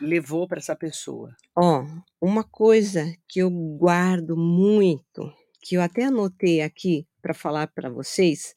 levou 0.00 0.48
para 0.48 0.58
essa 0.58 0.76
pessoa? 0.76 1.36
Ó, 1.56 1.84
uma 2.20 2.42
coisa 2.44 3.14
que 3.28 3.38
eu 3.40 3.50
guardo 3.50 4.36
muito, 4.36 5.32
que 5.62 5.76
eu 5.76 5.82
até 5.82 6.04
anotei 6.04 6.60
aqui 6.62 7.06
para 7.22 7.32
falar 7.34 7.68
para 7.68 7.88
vocês, 7.90 8.54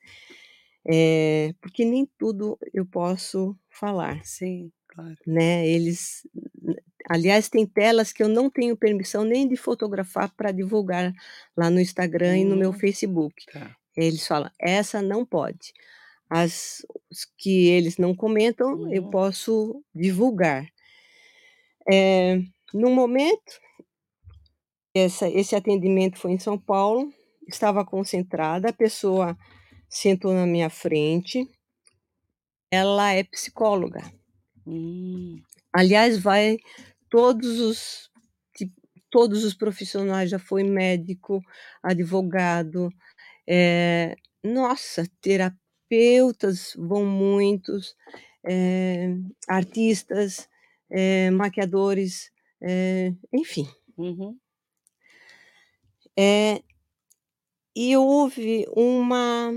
eh, 0.90 1.54
porque 1.62 1.86
nem 1.86 2.08
tudo 2.18 2.58
eu 2.74 2.86
posso 2.86 3.58
falar, 3.78 4.24
Sim, 4.24 4.72
claro. 4.88 5.18
né, 5.26 5.68
eles 5.68 6.28
aliás, 7.10 7.50
tem 7.50 7.66
telas 7.68 8.14
que 8.14 8.24
eu 8.24 8.30
não 8.30 8.50
tenho 8.50 8.78
permissão 8.78 9.24
nem 9.26 9.48
de 9.48 9.56
fotografar 9.58 10.34
para 10.36 10.52
divulgar 10.52 11.14
lá 11.58 11.70
no 11.70 11.80
Instagram 11.82 12.40
e 12.40 12.46
no 12.46 12.56
meu 12.58 12.72
Hum. 12.72 12.80
Facebook. 12.80 13.36
Tá. 13.52 13.78
Eles 13.98 14.28
falam: 14.28 14.52
"Essa 14.60 15.02
não 15.02 15.26
pode". 15.26 15.74
As 16.30 16.86
os 17.12 17.26
que 17.38 17.68
eles 17.70 17.98
não 17.98 18.16
comentam, 18.16 18.80
eu 18.92 19.04
Uhum. 19.04 19.12
posso 19.12 19.84
divulgar. 19.96 20.68
Eh, 21.86 22.42
no 22.74 22.90
momento 22.90 23.60
essa 24.96 25.30
esse 25.30 25.56
atendimento 25.56 26.18
foi 26.18 26.32
em 26.32 26.40
São 26.40 26.58
Paulo, 26.58 27.12
estava 27.48 27.86
concentrada, 27.86 28.70
a 28.70 28.74
pessoa 28.74 29.38
sentou 29.90 30.34
na 30.34 30.46
minha 30.46 30.70
frente 30.70 31.48
ela 32.72 33.12
é 33.14 33.24
psicóloga. 33.24 34.02
Hum. 34.66 35.42
Aliás, 35.74 36.18
vai 36.20 36.58
todos 37.10 37.60
os 37.60 38.10
todos 39.10 39.44
os 39.44 39.54
profissionais, 39.54 40.30
já 40.30 40.40
foi 40.40 40.64
médico, 40.64 41.42
advogado, 41.82 42.90
eh, 43.48 44.16
nossa, 44.44 45.06
terapeutas 45.22 46.74
vão 46.78 47.06
muitos, 47.06 47.96
eh, 48.46 49.16
artistas, 49.48 50.48
eh, 50.92 51.32
maquiadores, 51.32 52.32
enfim. 53.34 53.68
Uhum. 53.98 54.38
E 57.76 57.96
houve 57.96 58.66
uma 58.76 59.54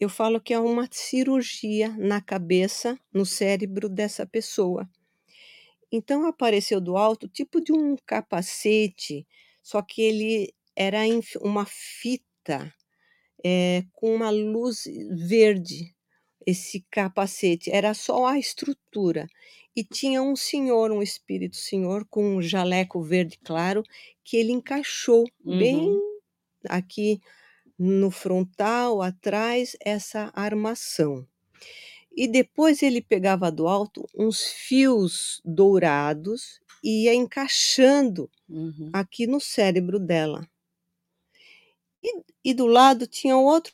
eu 0.00 0.08
falo 0.08 0.40
que 0.40 0.54
é 0.54 0.58
uma 0.60 0.88
cirurgia 0.90 1.90
na 1.98 2.20
cabeça, 2.20 2.98
no 3.14 3.26
cérebro 3.26 3.88
dessa 3.88 4.26
pessoa. 4.26 4.88
Então 5.92 6.26
apareceu 6.26 6.80
do 6.80 6.96
alto 6.96 7.28
tipo 7.28 7.60
de 7.60 7.72
um 7.72 7.96
capacete, 8.06 9.26
só 9.62 9.82
que 9.82 10.02
ele 10.02 10.54
era 10.76 11.00
uma 11.42 11.66
fita, 11.66 12.72
eh, 13.44 13.84
com 13.94 14.14
uma 14.14 14.30
luz 14.30 14.84
verde, 15.28 15.94
esse 16.46 16.86
capacete, 16.90 17.70
era 17.72 17.94
só 17.94 18.26
a 18.26 18.38
estrutura. 18.38 19.28
E 19.76 19.84
tinha 19.84 20.22
um 20.22 20.36
senhor, 20.36 20.92
um 20.92 21.02
espírito 21.02 21.56
senhor 21.56 22.06
com 22.10 22.36
um 22.36 22.42
jaleco 22.42 23.02
verde 23.02 23.38
claro, 23.44 23.82
que 24.24 24.36
ele 24.36 24.52
encaixou 24.52 25.24
bem 25.44 25.88
Uhum. 25.88 26.20
aqui 26.68 27.20
no 27.80 28.12
frontal, 28.12 29.02
atrás, 29.02 29.76
essa 29.84 30.32
armação. 30.34 31.26
E 32.16 32.28
depois 32.28 32.82
ele 32.82 33.02
pegava 33.02 33.50
do 33.52 33.68
alto 33.68 34.06
uns 34.16 34.44
fios 34.44 35.40
dourados 35.44 36.60
e 36.84 37.04
ia 37.04 37.14
encaixando 37.14 38.30
Uhum. 38.48 38.90
aqui 38.92 39.26
no 39.26 39.40
cérebro 39.40 39.98
dela. 40.00 40.48
E 42.02 42.10
e 42.50 42.54
do 42.54 42.66
lado 42.66 43.06
tinha 43.06 43.36
outro 43.36 43.72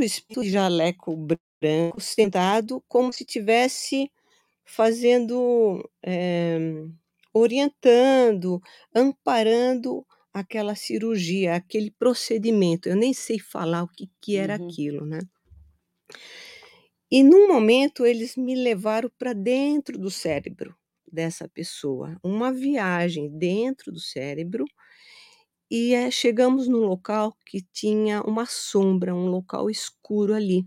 espírito 0.00 0.42
de 0.42 0.50
jaleco 0.50 1.16
branco 1.60 2.00
sentado 2.00 2.82
como 2.88 3.12
se 3.12 3.24
tivesse 3.24 4.10
fazendo, 4.64 5.88
eh, 6.04 6.58
orientando, 7.34 8.60
amparando 8.94 10.06
aquela 10.40 10.74
cirurgia, 10.76 11.54
aquele 11.56 11.90
procedimento, 11.90 12.88
eu 12.88 12.96
nem 12.96 13.12
sei 13.14 13.38
falar 13.38 13.84
o 13.84 13.88
que 13.88 14.10
que 14.20 14.36
era 14.36 14.54
Uhum. 14.54 14.56
aquilo, 14.56 15.04
né. 15.06 15.20
E 17.10 17.22
num 17.22 17.48
momento 17.48 18.04
eles 18.04 18.36
me 18.36 18.54
levaram 18.54 19.10
pra 19.18 19.32
dentro 19.32 19.98
do 19.98 20.10
cérebro 20.10 20.76
dessa 21.10 21.48
pessoa, 21.48 22.18
uma 22.22 22.52
viagem 22.52 23.30
dentro 23.38 23.90
do 23.90 23.98
cérebro, 23.98 24.66
e, 25.70 25.94
eh, 25.94 26.10
chegamos 26.10 26.68
num 26.68 26.80
local 26.86 27.36
que 27.46 27.62
tinha 27.72 28.22
uma 28.22 28.46
sombra, 28.46 29.14
um 29.14 29.26
local 29.28 29.70
escuro 29.70 30.34
ali. 30.34 30.66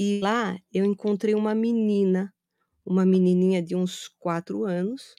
e 0.00 0.20
lá 0.20 0.58
eu 0.72 0.84
encontrei 0.84 1.34
uma 1.34 1.54
menina, 1.54 2.34
uma 2.86 3.04
menininha 3.04 3.62
de 3.62 3.74
uns 3.76 4.08
4 4.18 4.64
anos, 4.64 5.14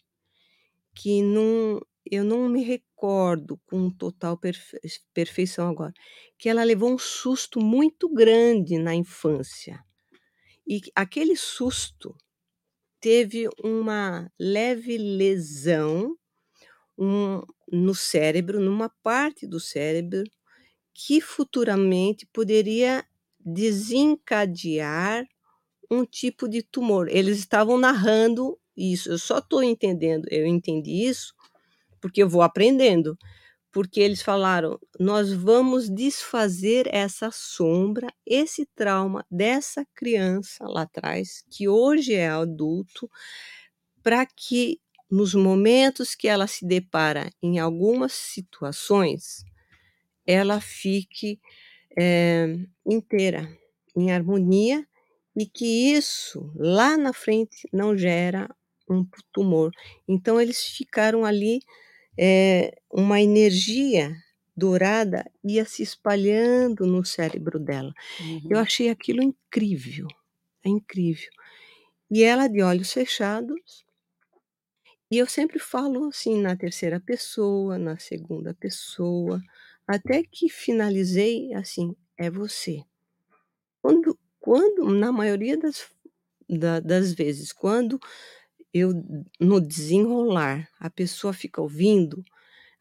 que 0.96 1.22
não 1.22 1.80
eu 2.10 2.24
não 2.24 2.48
me 2.48 2.64
recordo 2.64 3.60
com 3.66 3.90
total 3.92 4.38
perfe 4.38 4.80
perfeição 5.14 5.70
agora, 5.70 5.94
que 6.38 6.48
ela 6.50 6.64
levou 6.64 6.94
um 6.94 6.98
susto 6.98 7.60
muito 7.60 8.08
grande 8.10 8.78
na 8.78 8.96
infância. 8.96 9.84
E 10.66 10.82
que 10.82 10.92
aquele 10.96 11.36
susto 11.36 12.16
teve 13.02 13.50
uma 13.64 14.32
leve 14.40 14.98
lesão, 14.98 16.18
um 16.98 17.42
no 17.72 17.96
cérebro, 17.96 18.60
numa 18.62 18.90
parte 19.04 19.48
do 19.48 19.60
cérebro, 19.60 20.24
que 20.94 21.22
futuramente 21.22 22.26
poderia 22.34 23.06
desencadear 23.40 25.28
um 25.92 26.06
tipo 26.06 26.48
de 26.50 26.64
tumor. 26.64 27.08
Eles 27.10 27.40
estavam 27.40 27.78
narrando 27.78 28.58
isso, 28.78 29.10
eu 29.12 29.18
só 29.20 29.42
tô 29.42 29.62
entendendo 29.64 30.28
eu 30.32 30.46
entendi 30.46 30.92
isso, 31.08 31.34
porque 32.02 32.24
eu 32.24 32.30
vou 32.30 32.42
aprendendo, 32.44 33.18
porque 33.72 34.00
eles 34.02 34.22
falaram: 34.24 34.80
"Nós 35.00 35.34
vamos 35.34 35.90
desfazer 35.90 36.88
essa 36.94 37.32
sombra, 37.32 38.08
esse 38.26 38.66
trauma 38.76 39.26
dessa 39.32 39.86
criança 39.96 40.66
lá 40.68 40.84
atrás, 40.84 41.44
que 41.52 41.68
hoje 41.70 42.14
é 42.16 42.30
adulto, 42.30 43.10
pra 44.04 44.26
que 44.28 44.80
nos 45.12 45.34
momentos 45.36 46.16
que 46.16 46.28
ela 46.28 46.48
se 46.48 46.66
depara 46.68 47.32
em 47.44 47.60
algumas 47.60 48.14
situações, 48.14 49.44
ela 50.28 50.62
fique, 50.62 51.40
eh, 52.00 52.56
inteira, 52.88 53.50
em 53.98 54.12
harmonia, 54.12 54.86
e 55.38 55.48
que 55.48 55.94
isso, 55.94 56.52
lá 56.58 56.98
na 56.98 57.14
frente, 57.14 57.70
não 57.74 57.98
gera 57.98 58.50
um 58.90 59.06
tumor". 59.34 59.72
Então 60.10 60.42
eles 60.42 60.62
ficaram 60.68 61.26
ali, 61.26 61.62
eh, 62.20 62.74
uma 62.92 63.22
energia 63.22 64.14
dourada 64.58 65.26
ia 65.46 65.66
se 65.66 65.84
espalhando 65.84 66.86
no 66.88 67.06
cérebro 67.06 67.60
dela. 67.60 67.94
Eu 68.50 68.60
Uhum. 68.60 68.68
achei 68.68 68.90
aquilo 68.90 69.24
incrível, 69.24 70.08
é 70.66 70.70
incrível. 70.70 71.30
E 72.12 72.24
ela 72.24 72.48
de 72.50 72.62
olhos 72.64 72.94
fechados 72.94 73.86
e 75.12 75.18
eu 75.18 75.28
sempre 75.28 75.60
falo 75.60 76.06
assim 76.10 76.42
na 76.42 76.56
terceira 76.56 77.00
pessoa, 77.00 77.78
na 77.78 77.98
segunda 77.98 78.54
pessoa, 78.54 79.42
até 79.88 80.22
que 80.24 80.50
finalizei 80.50 81.54
assim: 81.54 81.96
"É 82.18 82.30
você". 82.30 82.82
Quando 83.82 84.18
quando 84.48 84.86
na 84.94 85.12
maioria 85.12 85.58
das 85.58 85.90
da 86.50 86.80
das 86.80 87.14
vezes, 87.14 87.54
quando 87.54 88.00
eu 88.74 88.92
no 89.40 89.62
desenrolar, 89.62 90.70
a 90.80 90.90
pessoa 90.90 91.34
fica 91.34 91.62
ouvindo, 91.62 92.24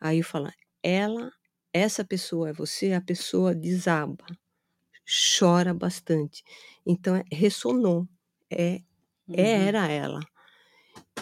aí 0.01 0.19
eu 0.21 0.25
falo: 0.25 0.51
"Ela 0.83 1.31
essa 1.75 2.05
pessoa 2.05 2.51
é 2.51 2.55
você", 2.55 2.93
a 2.95 3.01
pessoa 3.03 3.55
desaba, 3.55 4.27
chora 5.39 5.75
bastante. 5.75 6.45
Então, 6.87 7.17
eh, 7.17 7.25
ressonou, 7.33 8.09
é 8.51 8.83
Uhum. 9.29 9.73
era 9.73 9.89
ela. 9.91 10.21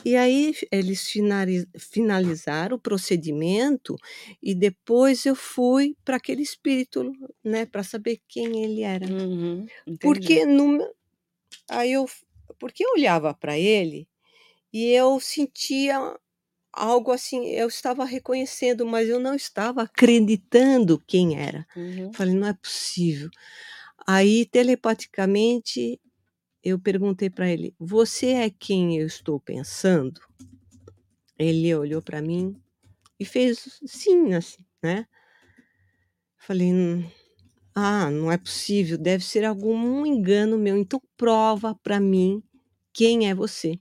E 0.03 0.17
aí 0.17 0.55
eles 0.73 1.09
finali 1.09 1.67
finalizaram 1.79 2.77
o 2.77 2.81
procedimento 2.81 3.97
e 4.43 4.55
depois 4.55 5.25
eu 5.27 5.35
fui 5.37 5.97
pra 6.05 6.17
aquele 6.17 6.43
espírito, 6.43 7.13
né, 7.45 7.67
pra 7.67 7.83
saber 7.83 8.21
quem 8.29 8.65
ele 8.65 8.83
era. 8.83 9.07
Uhum. 9.07 9.67
Porque 10.01 10.45
no 10.47 10.79
aí 11.71 11.93
eu 11.93 12.07
porque 12.59 12.85
eu 12.85 12.93
olhava 12.97 13.35
pra 13.35 13.59
ele 13.59 14.09
e 14.73 14.91
eu 14.93 15.21
sentia 15.21 15.99
algo 16.73 17.13
assim, 17.13 17.47
eu 17.49 17.69
estava 17.69 18.05
reconhecendo, 18.05 18.87
mas 18.87 19.09
eu 19.09 19.21
não 19.21 19.35
estava 19.35 19.83
acreditando 19.85 21.03
quem 21.07 21.39
era. 21.41 21.67
Uhum. 21.77 22.13
Falei: 22.13 22.35
"Não 22.35 22.49
é 22.49 22.55
possível". 22.55 23.31
Aí 24.07 24.47
telepaticamente 24.47 26.01
eu 26.65 26.79
perguntei 26.79 27.29
pra 27.31 27.49
ele: 27.51 27.75
"Você 27.79 28.29
é 28.29 28.51
quem 28.51 28.99
eu 28.99 29.07
estou 29.07 29.39
pensando?". 29.41 30.21
Ele 31.39 31.75
olhou 31.75 32.01
pra 32.03 32.23
mim 32.23 32.57
e 33.21 33.25
fez 33.25 33.81
sim, 33.87 34.35
assim, 34.35 34.65
né. 34.83 35.07
Falei: 36.39 36.73
"Hum, 36.73 37.05
ah, 37.75 38.11
não 38.11 38.31
é 38.33 38.39
possível, 38.39 38.99
deve 38.99 39.25
ser 39.25 39.45
algum 39.45 40.07
engano 40.07 40.59
meu, 40.59 40.77
então 40.77 41.01
prova 41.17 41.75
pra 41.83 42.01
mim 42.01 42.43
quem 42.93 43.29
é 43.29 43.35
você". 43.35 43.79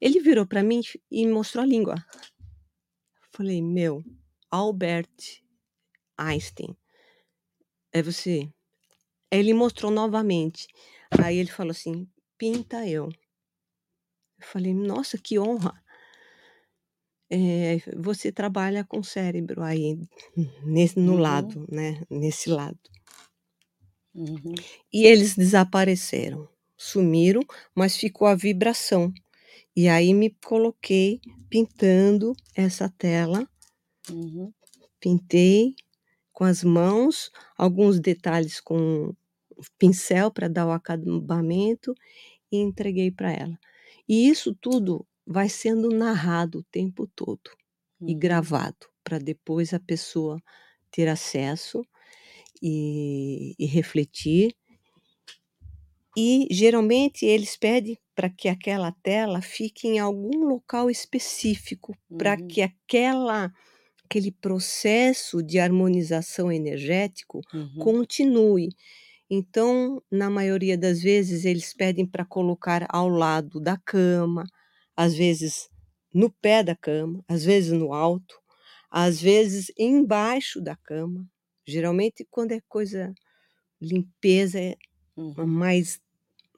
Ele 0.00 0.20
virou 0.20 0.46
pra 0.46 0.62
mim 0.62 0.80
e 1.10 1.26
mostrou 1.28 1.62
a 1.62 1.66
língua. 1.66 1.94
Falei: 3.30 3.62
"Meu, 3.62 4.02
Albert 4.50 5.42
Einstein". 6.18 6.76
"É 7.92 8.02
você". 8.02 8.48
Ele 9.30 9.54
mostrou 9.54 9.90
novamente, 9.90 10.66
aí 11.20 11.38
ele 11.38 11.50
falou 11.50 11.72
assim: 11.72 12.08
"Pinta 12.38 12.86
eu". 12.88 13.08
Eu 14.38 14.46
falei: 14.46 14.74
"Nossa, 14.74 15.16
que 15.16 15.38
honra". 15.38 15.82
eh, 17.30 17.78
você 17.96 18.30
trabalha 18.32 18.84
com 18.84 18.98
o 19.00 19.04
cérebro 19.04 19.62
aí, 19.62 19.98
nesse 20.64 20.98
no 20.98 21.14
Uhum. 21.14 21.20
lado, 21.20 21.66
né, 21.70 22.00
nesse 22.10 22.50
lado. 22.50 22.78
Uhum. 24.14 24.54
E 24.92 25.06
eles 25.06 25.34
desapareceram, 25.34 26.48
sumiram, 26.76 27.40
mas 27.74 27.96
ficou 27.96 28.26
a 28.28 28.34
vibração. 28.34 29.12
E 29.76 29.88
aí 29.88 30.14
me 30.14 30.30
coloquei 30.44 31.20
pintando 31.50 32.34
essa 32.56 32.88
tela. 32.88 33.48
Uhum. 34.10 34.52
Pintei 35.00 35.74
com 36.32 36.44
as 36.44 36.64
mãos, 36.64 37.30
alguns 37.58 38.00
detalhes 38.00 38.60
com 38.60 39.14
pincel 39.78 40.30
para 40.32 40.48
dar 40.48 40.66
o 40.66 40.72
acabamento 40.72 41.94
e 42.52 42.58
entreguei 42.58 43.10
para 43.12 43.32
ela. 43.32 43.58
E 44.08 44.28
isso 44.28 44.54
tudo 44.54 45.06
vai 45.26 45.48
sendo 45.48 45.90
narrado 45.90 46.60
o 46.60 46.64
tempo 46.64 47.06
todo 47.08 47.50
e 48.06 48.14
Uhum. 48.14 48.14
gravado, 48.14 48.88
para 49.04 49.18
depois 49.18 49.74
a 49.74 49.80
pessoa 49.80 50.38
ter 50.90 51.08
acesso 51.08 51.82
e 52.62 53.54
e 53.58 53.66
refletir. 53.66 54.54
E 56.16 56.46
geralmente 56.50 57.24
eles 57.24 57.56
pedem 57.56 57.98
para 58.14 58.28
que 58.28 58.48
aquela 58.48 58.92
tela 59.02 59.40
fique 59.40 59.88
em 59.88 59.98
algum 59.98 60.44
local 60.46 60.90
específico, 60.90 61.96
para 62.18 62.36
Uhum. 62.36 62.48
que 62.48 62.60
aquela 62.62 63.52
aquele 64.04 64.30
processo 64.32 65.42
de 65.42 65.58
harmonização 65.58 66.52
energético 66.52 67.40
Uhum. 67.52 67.94
continue. 68.18 68.68
Então, 69.32 70.02
na 70.12 70.30
maioria 70.30 70.78
das 70.78 71.02
vezes, 71.02 71.44
eles 71.46 71.74
pedem 71.74 72.06
para 72.06 72.24
colocar 72.26 72.86
ao 72.90 73.08
lado 73.08 73.60
da 73.60 73.78
cama, 73.78 74.44
às 74.96 75.14
vezes 75.14 75.70
no 76.14 76.30
pé 76.30 76.62
da 76.62 76.76
cama, 76.76 77.24
às 77.28 77.44
vezes 77.44 77.72
no 77.72 77.94
alto, 77.94 78.36
às 78.90 79.20
vezes 79.20 79.72
embaixo 79.78 80.60
da 80.62 80.76
cama. 80.76 81.26
Geralmente 81.66 82.26
quando 82.30 82.52
é 82.52 82.60
coisa 82.68 83.14
limpeza, 83.80 84.60
é 84.60 84.76
Uhum. 85.16 85.46
mais 85.46 86.00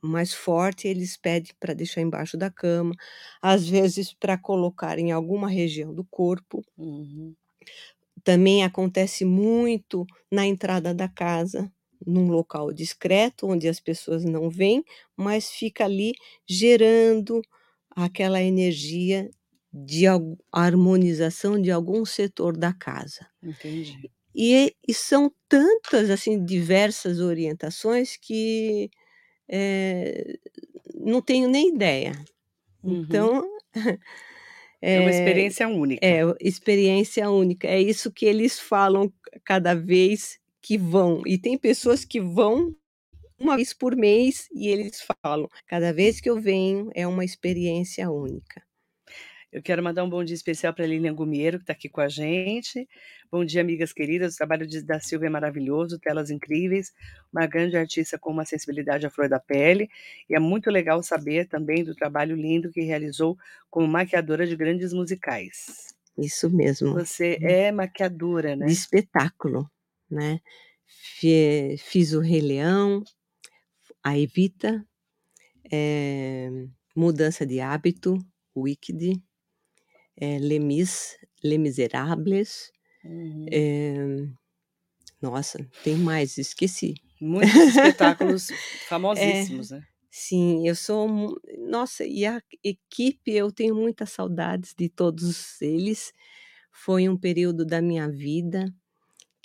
mais 0.02 0.34
forte, 0.34 0.88
eles 0.88 1.16
pedem 1.16 1.52
para 1.60 1.74
deixar 1.74 2.00
embaixo 2.02 2.36
da 2.36 2.50
cama, 2.50 2.94
às 3.42 3.68
vezes 3.68 4.14
para 4.14 4.38
colocar 4.38 4.98
em 4.98 5.12
alguma 5.12 5.48
região 5.48 5.94
do 5.94 6.04
corpo. 6.04 6.62
Uhum. 6.76 7.34
Também 8.22 8.64
acontece 8.64 9.24
muito 9.24 10.06
na 10.30 10.46
entrada 10.46 10.94
da 10.94 11.08
casa, 11.08 11.70
num 12.06 12.28
local 12.28 12.72
discreto, 12.72 13.46
onde 13.48 13.68
as 13.68 13.80
pessoas 13.80 14.24
não 14.24 14.50
veem, 14.50 14.84
mas 15.16 15.50
fica 15.50 15.84
ali 15.84 16.12
gerando 16.48 17.40
aquela 17.90 18.42
energia 18.42 19.30
de 19.72 20.04
harmonização 20.52 21.60
de 21.60 21.70
algum 21.70 22.04
setor 22.04 22.56
da 22.56 22.72
casa. 22.72 23.26
Entendi. 23.42 24.10
E 24.34 24.74
e 24.88 24.92
são 24.94 25.32
tantas, 25.48 26.10
assim, 26.10 26.44
diversas 26.44 27.20
orientações 27.20 28.16
que, 28.16 28.90
eh, 29.50 30.38
não 30.94 31.22
tenho 31.22 31.48
nem 31.50 31.74
ideia. 31.74 32.12
Uhum. 32.82 33.30
Então, 33.30 33.44
É 34.90 34.98
uma 35.00 35.10
eh, 35.10 35.10
experiência 35.10 35.68
única. 35.68 36.02
é 36.02 36.20
experiência 36.40 37.30
única, 37.30 37.68
é 37.68 37.80
isso 37.80 38.12
que 38.12 38.26
eles 38.26 38.58
falam 38.60 39.12
cada 39.44 39.74
vez 39.74 40.38
que 40.64 40.78
vão. 40.78 41.22
E 41.26 41.38
tem 41.38 41.58
pessoas 41.58 42.04
que 42.06 42.20
vão 42.20 42.74
1 43.40 43.56
vez 43.56 43.74
por 43.74 43.96
mês 43.96 44.48
e 44.54 44.68
eles 44.68 45.02
falam: 45.24 45.48
"Cada 45.66 45.92
vez 45.92 46.20
que 46.20 46.30
eu 46.30 46.40
venho 46.40 46.90
é 46.94 47.06
uma 47.08 47.24
experiência 47.24 48.10
única". 48.10 48.62
Eu 49.52 49.62
quero 49.62 49.82
mandar 49.82 50.04
um 50.04 50.10
bom 50.10 50.24
dia 50.24 50.34
especial 50.34 50.74
para 50.74 50.86
Lilian 50.86 51.14
Gumiero, 51.14 51.58
que 51.58 51.64
está 51.64 51.72
aqui 51.74 51.88
com 51.88 52.00
a 52.00 52.08
gente. 52.08 52.88
Bom 53.30 53.44
dia, 53.44 53.60
amigas 53.62 53.92
queridas, 53.92 54.34
o 54.34 54.36
trabalho 54.38 54.66
de 54.66 54.82
da 54.82 55.00
Silvia 55.00 55.28
é 55.28 55.30
maravilhoso, 55.30 55.98
telas 56.00 56.30
incríveis, 56.30 56.92
uma 57.32 57.46
grande 57.46 57.76
artista 57.76 58.18
com 58.18 58.30
uma 58.32 58.44
sensibilidade 58.44 59.06
à 59.06 59.10
flor 59.10 59.28
da 59.28 59.40
pele, 59.40 59.88
e 60.28 60.34
é 60.34 60.40
muito 60.40 60.70
legal 60.70 61.02
saber 61.02 61.46
também 61.48 61.84
do 61.84 61.94
trabalho 61.94 62.36
lindo 62.36 62.70
que 62.72 62.80
realizou 62.82 63.36
como 63.70 63.86
maquiadora 63.88 64.46
de 64.46 64.56
grandes 64.56 64.92
musicais. 64.92 65.94
Isso 66.16 66.48
mesmo. 66.50 67.00
Você 67.00 67.38
é 67.42 67.72
maquiadora, 67.72 68.56
De 68.60 68.72
né? 68.72 68.74
espetáculo, 68.74 69.68
né. 70.14 70.40
Fi 70.86 71.76
fiz 71.78 72.12
o 72.14 72.20
Rei 72.20 72.40
Leão, 72.40 73.04
a 74.02 74.18
Evita, 74.18 74.86
eh, 75.72 76.50
Mudança 76.96 77.46
de 77.46 77.60
Hábito, 77.60 78.18
Wicked, 78.56 79.22
eh, 80.16 80.38
Les 80.40 80.60
Mis, 80.60 81.16
Les 81.42 81.58
Misérables, 81.58 82.72
Uhum. 83.04 83.60
eh, 83.60 84.26
nossa, 85.20 85.58
tem 85.82 85.96
mais, 85.96 86.38
esqueci. 86.38 86.94
Muitos 87.20 87.66
espetáculos 87.66 88.48
É, 89.16 89.48
famosíssimos, 89.48 89.70
né? 89.70 89.82
sim, 90.10 90.68
eu 90.68 90.74
sou 90.76 91.08
nossa, 91.68 92.04
e 92.06 92.26
a 92.26 92.42
equipe, 92.64 93.32
eu 93.32 93.52
tenho 93.52 93.74
muitas 93.76 94.10
saudades 94.12 94.74
de 94.78 94.88
todos 94.90 95.60
eles. 95.62 96.12
Foi 96.72 97.08
um 97.08 97.16
período 97.18 97.64
da 97.66 97.82
minha 97.82 98.10
vida 98.10 98.66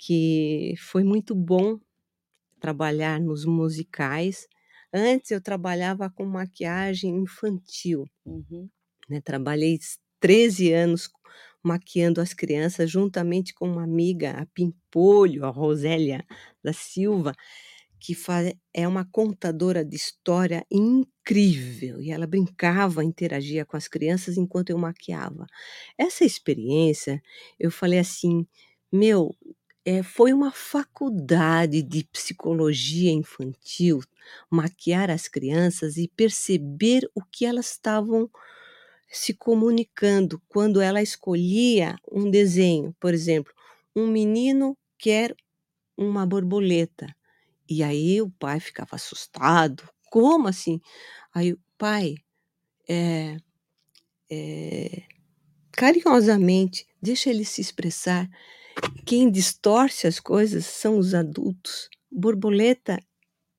que 0.00 0.74
foi 0.78 1.04
muito 1.04 1.34
bom 1.34 1.78
trabalhar 2.60 3.20
nos 3.20 3.44
musicais. 3.46 4.48
Antes 4.94 5.30
eu 5.32 5.42
trabalhava 5.42 6.10
com 6.10 6.24
maquiagem 6.26 7.16
infantil, 7.18 8.06
Uhum. 8.24 8.70
né, 9.08 9.20
trabalhei 9.20 9.78
13 10.20 10.72
anos 10.72 11.08
maquiando 11.62 12.20
as 12.20 12.32
crianças 12.32 12.90
juntamente 12.90 13.52
com 13.54 13.68
uma 13.68 13.84
amiga, 13.84 14.32
a 14.32 14.46
Pimpolho, 14.46 15.44
a 15.44 15.50
Rosélia 15.50 16.24
da 16.64 16.72
Silva, 16.72 17.34
que 18.00 18.14
é 18.74 18.88
uma 18.88 19.04
contadora 19.10 19.84
de 19.84 19.96
história 19.96 20.64
incrível, 20.70 22.00
e 22.00 22.10
ela 22.10 22.26
brincava, 22.26 23.04
interagia 23.04 23.66
com 23.66 23.76
as 23.76 23.88
crianças 23.88 24.38
enquanto 24.38 24.70
eu 24.70 24.78
maquiava. 24.78 25.46
Essa 25.98 26.24
experiência, 26.24 27.22
eu 27.58 27.70
falei 27.70 27.98
assim: 28.00 28.46
"Meu, 28.92 29.36
eh, 29.86 30.02
foi 30.02 30.32
uma 30.32 30.50
faculdade 30.52 31.82
de 31.82 32.04
psicologia 32.04 33.10
infantil, 33.12 34.00
maquiar 34.50 35.10
as 35.10 35.28
crianças 35.28 35.96
e 35.96 36.08
perceber 36.08 37.10
o 37.14 37.22
que 37.24 37.46
elas 37.46 37.70
estavam 37.72 38.30
se 39.10 39.34
comunicando 39.34 40.42
quando 40.48 40.80
ela 40.80 41.02
escolhia 41.02 41.96
um 42.12 42.30
desenho, 42.30 42.94
por 43.00 43.14
exemplo, 43.14 43.52
um 43.96 44.06
menino 44.08 44.76
quer 44.98 45.34
uma 45.98 46.26
borboleta, 46.26 47.08
e 47.68 47.82
aí 47.84 48.22
o 48.22 48.30
pai 48.30 48.60
ficava 48.60 48.96
assustado: 48.96 49.88
"Como 50.10 50.48
assim?" 50.48 50.80
Aí 51.34 51.52
o 51.54 51.60
pai, 51.78 52.16
eh 52.88 53.38
eh, 54.30 55.04
carinhosamente, 55.72 56.86
deixa 57.02 57.30
ele 57.30 57.44
se 57.44 57.60
expressar. 57.60 58.28
Quem 59.06 59.30
distorce 59.30 60.06
as 60.06 60.20
coisas 60.20 60.66
são 60.66 60.98
os 60.98 61.14
adultos. 61.14 61.88
Borboleta 62.10 62.98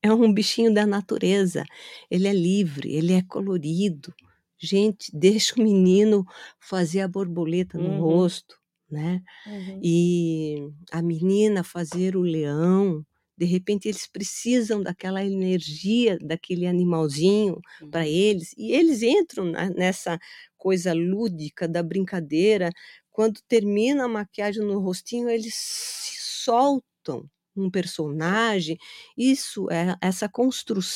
é 0.02 0.12
um 0.12 0.32
bichinho 0.32 0.72
da 0.74 0.86
natureza, 0.86 1.64
ele 2.10 2.28
é 2.28 2.32
livre, 2.34 2.92
ele 2.94 3.12
é 3.14 3.22
colorido. 3.22 4.14
Gente, 4.58 5.10
deixa 5.16 5.54
o 5.56 5.62
menino 5.62 6.24
fazer 6.60 7.00
a 7.02 7.08
borboleta 7.08 7.78
no 7.78 7.90
Uhum. 7.90 7.98
rosto, 8.00 8.56
né. 8.90 9.22
Uhum. 9.46 9.80
E 9.82 10.68
a 10.92 11.02
menina 11.02 11.64
fazer 11.64 12.16
o 12.16 12.22
leão, 12.22 13.04
de 13.44 13.50
repente 13.50 13.88
eles 13.88 14.06
precisam 14.06 14.82
daquela 14.82 15.24
energia 15.24 16.18
daquele 16.20 16.66
animalzinho 16.66 17.60
para 17.90 18.06
Uhum. 18.06 18.08
eles, 18.08 18.52
e 18.56 18.72
eles 18.72 19.02
entram 19.02 19.44
na 19.46 19.70
nessa 19.70 20.18
coisa 20.58 20.92
lúdica 20.94 21.68
da 21.68 21.82
brincadeira. 21.82 22.70
Quando 23.10 23.40
termina 23.48 24.04
a 24.04 24.08
maquiagem 24.08 24.62
no 24.64 24.78
rostinho, 24.80 25.28
eles 25.28 25.54
se 25.54 26.16
soltam 26.44 27.28
um 27.54 27.70
personagem. 27.70 28.78
Isso 29.16 29.70
é 29.70 29.94
essa 30.00 30.28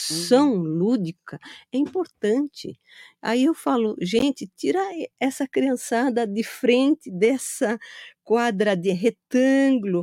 Uhum. 0.09 0.53
construção 0.53 0.55
lúdica 0.57 1.39
é 1.73 1.77
importante. 1.79 2.79
Aí 3.21 3.45
eu 3.45 3.55
falo: 3.55 3.95
"Gente, 4.01 4.51
tira 4.57 4.81
essa 5.21 5.47
criançada 5.49 6.27
de 6.27 6.43
frente 6.43 7.11
dessa 7.11 7.79
quadra 8.25 8.75
de 8.77 8.91
retângulo 8.93 10.03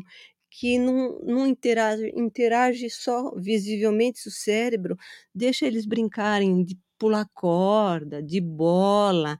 que 0.59 0.79
não 0.79 1.19
não 1.23 1.47
interage 1.47 2.11
interage 2.15 2.89
só 2.91 3.33
visivelmente 3.37 4.27
o 4.27 4.31
cérebro, 4.31 4.97
deixa 5.35 5.65
eles 5.67 5.85
brincarem 5.87 6.63
de 6.65 6.77
pular 6.99 7.27
corda, 7.33 8.23
de 8.23 8.41
bola, 8.41 9.37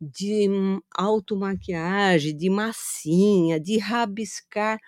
de 0.00 0.48
automaquiagem, 0.96 2.36
de 2.36 2.50
massinha, 2.50 3.60
de 3.60 3.78
rabiscar 3.78 4.78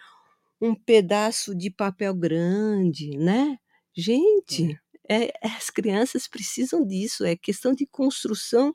um 0.61 0.75
pedaço 0.75 1.55
de 1.57 1.71
papel 1.71 2.15
grande", 2.15 3.11
né. 3.19 3.59
É. 4.51 4.57
Gente, 4.57 4.79
eh, 5.11 5.33
as 5.43 5.71
crianças 5.71 6.29
precisam 6.29 6.87
disso, 6.87 7.25
é 7.25 7.37
questão 7.37 7.75
de 7.75 7.87
construção 7.87 8.73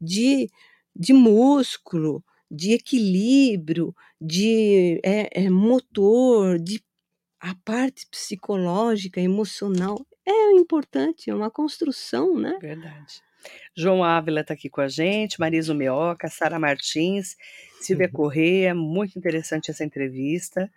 de 0.00 0.48
de 0.96 1.12
músculo, 1.14 2.24
de 2.50 2.72
equilíbrio, 2.72 3.94
de 4.20 5.00
é, 5.02 5.44
é, 5.44 5.50
motor, 5.50 6.58
de 6.58 6.82
a 7.40 7.54
parte 7.64 8.06
psicológica, 8.06 9.20
emocional 9.20 10.06
é 10.26 10.52
importante, 10.52 11.28
é 11.28 11.34
uma 11.34 11.50
construção, 11.50 12.38
né? 12.38 12.58
Verdade. 12.60 13.22
João 13.76 14.02
Ávila 14.02 14.40
está 14.40 14.54
aqui 14.54 14.70
com 14.70 14.80
a 14.80 14.88
gente, 14.88 15.38
Marisa 15.38 15.74
Meoca, 15.74 16.28
Sara 16.28 16.58
Martins, 16.58 17.36
Silvia 17.80 18.06
uhum. 18.06 18.12
Correia, 18.12 18.74
muito 18.74 19.18
interessante 19.18 19.70
essa 19.70 19.84
entrevista. 19.84 20.70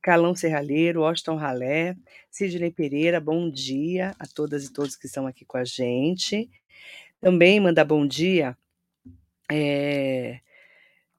Carlão 0.00 0.34
Serralheiro, 0.34 1.02
Washington 1.02 1.36
Ralé, 1.36 1.96
Sidney 2.30 2.70
Pereira, 2.72 3.20
bom 3.20 3.48
dia 3.48 4.14
a 4.18 4.26
todas 4.26 4.64
e 4.64 4.72
todos 4.72 4.96
que 4.96 5.06
estão 5.06 5.26
aqui 5.26 5.44
com 5.44 5.56
a 5.56 5.64
gente. 5.64 6.50
Também 7.20 7.60
manda 7.60 7.84
bom 7.84 8.06
dia. 8.06 8.56
É, 9.50 10.40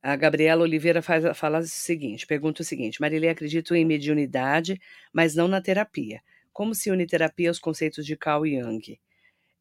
a 0.04 0.18
Gabriela 0.18 0.64
Oliveira 0.64 1.02
faz, 1.02 1.24
fala 1.38 1.60
o 1.60 1.64
seguinte: 1.64 2.28
pergunta 2.28 2.62
o 2.62 2.66
seguinte: 2.66 3.00
Marilê, 3.00 3.30
acredito 3.30 3.74
em 3.74 3.86
mediunidade, 3.86 4.80
mas 5.14 5.34
não 5.34 5.48
na 5.48 5.62
terapia. 5.62 6.22
Como 6.52 6.76
se 6.76 6.92
une 6.92 7.08
terapia 7.08 7.50
aos 7.50 7.58
conceitos 7.58 8.06
de 8.06 8.18
Carl 8.18 8.46
Jung? 8.46 9.00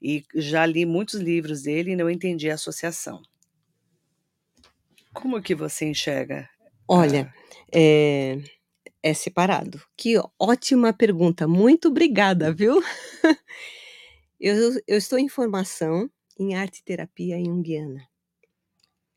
E 0.02 0.24
já 0.35 0.66
li 0.66 0.85
muitos 0.85 1.20
livros 1.20 1.62
dele 1.62 1.92
e 1.92 1.96
não 1.96 2.11
entendi 2.11 2.50
a 2.50 2.55
associação. 2.55 3.22
Como 5.14 5.40
que 5.40 5.55
você 5.55 5.85
enxerga? 5.85 6.50
Olha, 6.88 7.33
é, 7.72 8.38
é 9.00 9.14
separado. 9.14 9.81
Que 9.96 10.20
ótima 10.38 10.92
pergunta. 10.92 11.46
Muito 11.46 11.88
obrigada, 11.88 12.52
viu? 12.52 12.83
eu, 14.40 14.72
eu 14.88 14.98
estou 14.98 15.18
em 15.18 15.28
formação 15.28 16.11
em 16.37 16.57
arte 16.57 16.83
terapia 16.83 17.38
junguiana. 17.38 18.12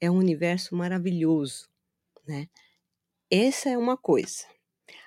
É 0.05 0.11
um 0.11 0.17
universo 0.17 0.75
maravilhoso, 0.75 1.67
né? 2.27 2.47
Essa 3.27 3.69
é 3.69 3.77
uma 3.77 3.97
coisa. 3.97 4.45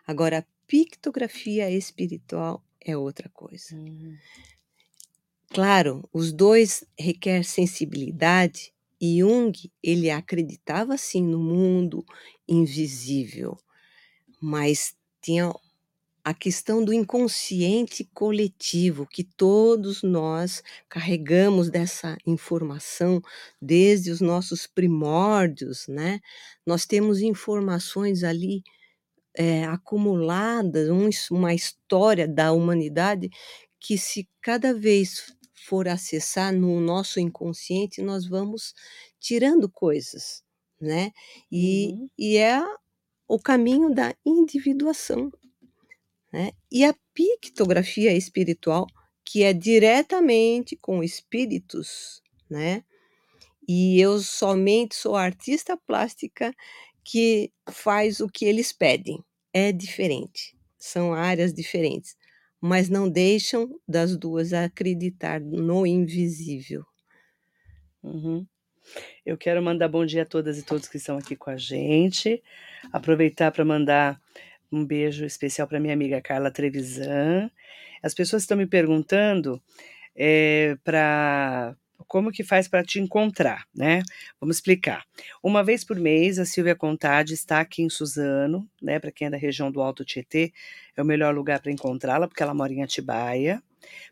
Agora, 0.05 0.45
pictografia 0.67 1.71
espiritual 1.71 2.65
é 2.85 2.97
outra 2.97 3.29
coisa. 3.29 3.77
Uhum. 3.77 4.19
Claro, 5.51 6.09
os 6.13 6.33
dois 6.33 6.85
requer 6.99 7.45
sensibilidade 7.45 8.75
e 9.01 9.21
Jung, 9.21 9.53
ele 9.81 10.11
acreditava 10.11 10.99
sim 10.99 11.23
no 11.23 11.39
mundo 11.39 12.05
invisível, 12.49 13.57
mas 14.43 14.97
tinha 15.23 15.55
a 16.29 16.35
questão 16.35 16.85
do 16.85 16.93
inconsciente 16.93 18.05
coletivo, 18.13 19.07
que 19.07 19.25
todos 19.25 20.03
nós 20.03 20.63
carregamos 20.87 21.71
dessa 21.71 22.19
informação 22.27 23.23
desde 23.63 24.11
os 24.11 24.21
nossos 24.21 24.67
primórdios, 24.67 25.89
né? 25.89 26.21
Nós 26.67 26.85
temos 26.85 27.23
informações 27.23 28.25
ali 28.25 28.63
é, 29.35 29.65
acumuladas, 29.65 30.91
um, 30.91 31.09
uma 31.31 31.55
história 31.55 32.29
da 32.29 32.53
humanidade 32.53 33.31
que 33.81 33.97
se 33.97 34.29
cada 34.43 34.75
vez 34.75 35.35
for 35.67 35.89
acessar 35.89 36.53
no 36.53 36.79
nosso 36.79 37.19
inconsciente, 37.19 38.03
nós 38.03 38.27
vamos 38.27 38.75
tirando 39.19 39.67
coisas, 39.67 40.43
né? 40.79 41.11
E, 41.51 41.93
uhum. 41.93 42.11
e 42.19 42.37
é 42.37 42.63
o 43.27 43.39
caminho 43.41 43.89
da 43.95 44.15
individuação. 44.27 45.33
Né? 46.33 46.53
E 46.71 46.85
a 46.85 46.95
pictografia 47.15 48.15
espiritual, 48.15 48.87
que 49.25 49.43
é 49.43 49.53
diretamente 49.53 50.77
com 50.77 51.03
espíritos, 51.03 52.23
né? 52.49 52.85
E 53.67 54.01
eu 54.01 54.19
somente 54.21 54.95
sou 54.95 55.15
artista 55.15 55.77
plástica 55.77 56.55
que 57.05 57.53
faz 57.71 58.21
o 58.21 58.29
que 58.29 58.45
eles 58.45 58.73
pedem. 58.73 59.23
É 59.53 59.73
diferente, 59.73 60.57
são 60.79 61.13
áreas 61.13 61.53
diferentes 61.53 62.17
mas 62.61 62.89
não 62.89 63.09
deixam 63.09 63.81
das 63.87 64.17
duas 64.17 64.53
acreditar 64.53 65.41
no 65.41 65.87
invisível. 65.87 66.85
Uhum. 68.03 68.47
Eu 69.25 69.37
quero 69.37 69.63
mandar 69.63 69.89
bom 69.89 70.05
dia 70.05 70.23
a 70.23 70.27
todas 70.27 70.59
e 70.59 70.65
todos 70.65 70.89
que 70.89 70.97
estão 70.97 71.19
aqui 71.19 71.37
com 71.37 71.51
a 71.51 71.57
gente. 71.57 72.43
Aproveitar 72.93 73.53
para 73.53 73.65
mandar 73.65 74.21
um 74.71 74.85
beijo 74.85 75.25
especial 75.25 75.67
para 75.67 75.81
minha 75.81 75.95
amiga 75.95 76.21
Carla 76.21 76.51
Trevisan. 76.51 77.51
As 78.03 78.15
pessoas 78.15 78.43
estão 78.43 78.57
me 78.57 78.67
perguntando 78.67 79.63
é, 80.17 80.77
para 80.85 81.77
como 82.07 82.31
que 82.31 82.45
faz 82.45 82.69
para 82.69 82.83
te 82.83 83.01
encontrar, 83.01 83.67
né? 83.75 84.03
Vamos 84.41 84.57
explicar. 84.57 85.05
Uma 85.43 85.65
vez 85.65 85.85
por 85.85 85.99
mês, 85.99 86.39
a 86.39 86.45
Silvia 86.45 86.77
Contade 86.77 87.35
está 87.35 87.61
aqui 87.61 87.83
em 87.83 87.91
Suzano, 87.91 88.69
né? 88.81 88.99
Para 88.99 89.11
quem 89.11 89.27
é 89.27 89.31
da 89.31 89.37
região 89.37 89.71
do 89.71 89.81
Alto 89.81 90.05
Tietê, 90.05 90.53
é 90.97 91.03
o 91.03 91.05
melhor 91.05 91.35
lugar 91.35 91.61
para 91.61 91.73
encontrá-la, 91.73 92.29
porque 92.29 92.43
ela 92.43 92.55
mora 92.55 92.73
em 92.73 92.83
Atibaia. 92.83 93.63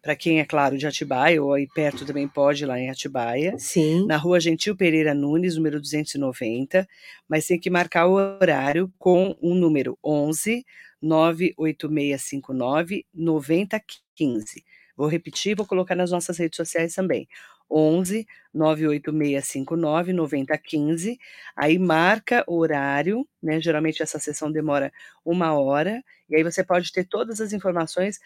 Para 0.00 0.16
quem 0.16 0.40
é 0.40 0.44
claro 0.44 0.78
de 0.78 0.86
Atibaia, 0.86 1.42
ou 1.42 1.52
aí 1.52 1.66
perto 1.66 2.06
também 2.06 2.28
pode 2.28 2.62
ir 2.62 2.66
lá 2.66 2.78
em 2.78 2.88
Atibaia. 2.88 3.54
Sim. 3.58 4.06
Na 4.06 4.16
rua 4.16 4.40
Gentil 4.40 4.76
Pereira 4.76 5.14
Nunes, 5.14 5.56
número 5.56 5.80
290, 5.80 6.86
mas 7.28 7.46
tem 7.46 7.58
que 7.58 7.68
marcar 7.68 8.06
o 8.06 8.12
horário 8.12 8.92
com 8.98 9.36
o 9.40 9.54
número 9.54 9.98
11 10.04 10.64
98659 11.02 13.04
9015. 13.12 14.64
Vou 14.96 15.08
repetir, 15.08 15.54
vou 15.54 15.66
colocar 15.66 15.94
nas 15.94 16.10
nossas 16.10 16.38
redes 16.38 16.56
sociais 16.56 16.94
também. 16.94 17.28
11 17.70 18.26
98659 18.54 20.12
9015. 20.12 21.18
Aí 21.54 21.78
marca 21.78 22.44
o 22.46 22.58
horário, 22.58 23.26
né? 23.42 23.60
Geralmente 23.60 24.02
essa 24.02 24.18
sessão 24.18 24.50
demora 24.50 24.92
uma 25.24 25.58
hora, 25.58 26.02
e 26.28 26.36
aí 26.36 26.42
você 26.42 26.64
pode 26.64 26.90
ter 26.92 27.04
todas 27.04 27.40
as 27.40 27.52
informações 27.52 28.18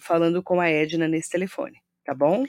falando 0.00 0.42
com 0.42 0.60
a 0.60 0.68
Edna 0.68 1.06
nesse 1.06 1.30
telefone, 1.30 1.76
tá 2.04 2.14
bom? 2.14 2.44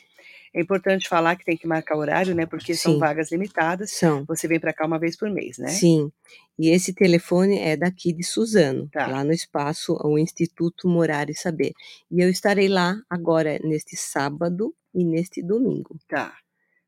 É 0.53 0.61
importante 0.61 1.07
falar 1.07 1.37
que 1.37 1.45
tem 1.45 1.55
que 1.55 1.65
marcar 1.65 1.95
horário, 1.95 2.35
né? 2.35 2.45
Porque 2.45 2.73
Sim. 2.75 2.81
são 2.81 2.99
vagas 2.99 3.31
limitadas. 3.31 3.91
São. 3.91 4.25
Você 4.25 4.49
vem 4.49 4.59
para 4.59 4.73
cá 4.73 4.85
uma 4.85 4.99
vez 4.99 5.15
por 5.15 5.29
mês, 5.29 5.57
né? 5.57 5.69
Sim. 5.69 6.11
E 6.59 6.69
esse 6.69 6.93
telefone 6.93 7.57
é 7.57 7.77
daqui 7.77 8.11
de 8.11 8.23
Suzano, 8.23 8.89
tá. 8.91 9.07
lá 9.07 9.23
no 9.23 9.31
espaço, 9.31 9.97
o 10.03 10.17
Instituto 10.19 10.89
Morar 10.89 11.29
e 11.29 11.35
Saber. 11.35 11.71
E 12.11 12.21
eu 12.21 12.29
estarei 12.29 12.67
lá 12.67 13.01
agora 13.09 13.59
neste 13.63 13.95
sábado 13.95 14.75
e 14.93 15.03
neste 15.03 15.41
domingo. 15.41 15.97
Tá. 16.07 16.35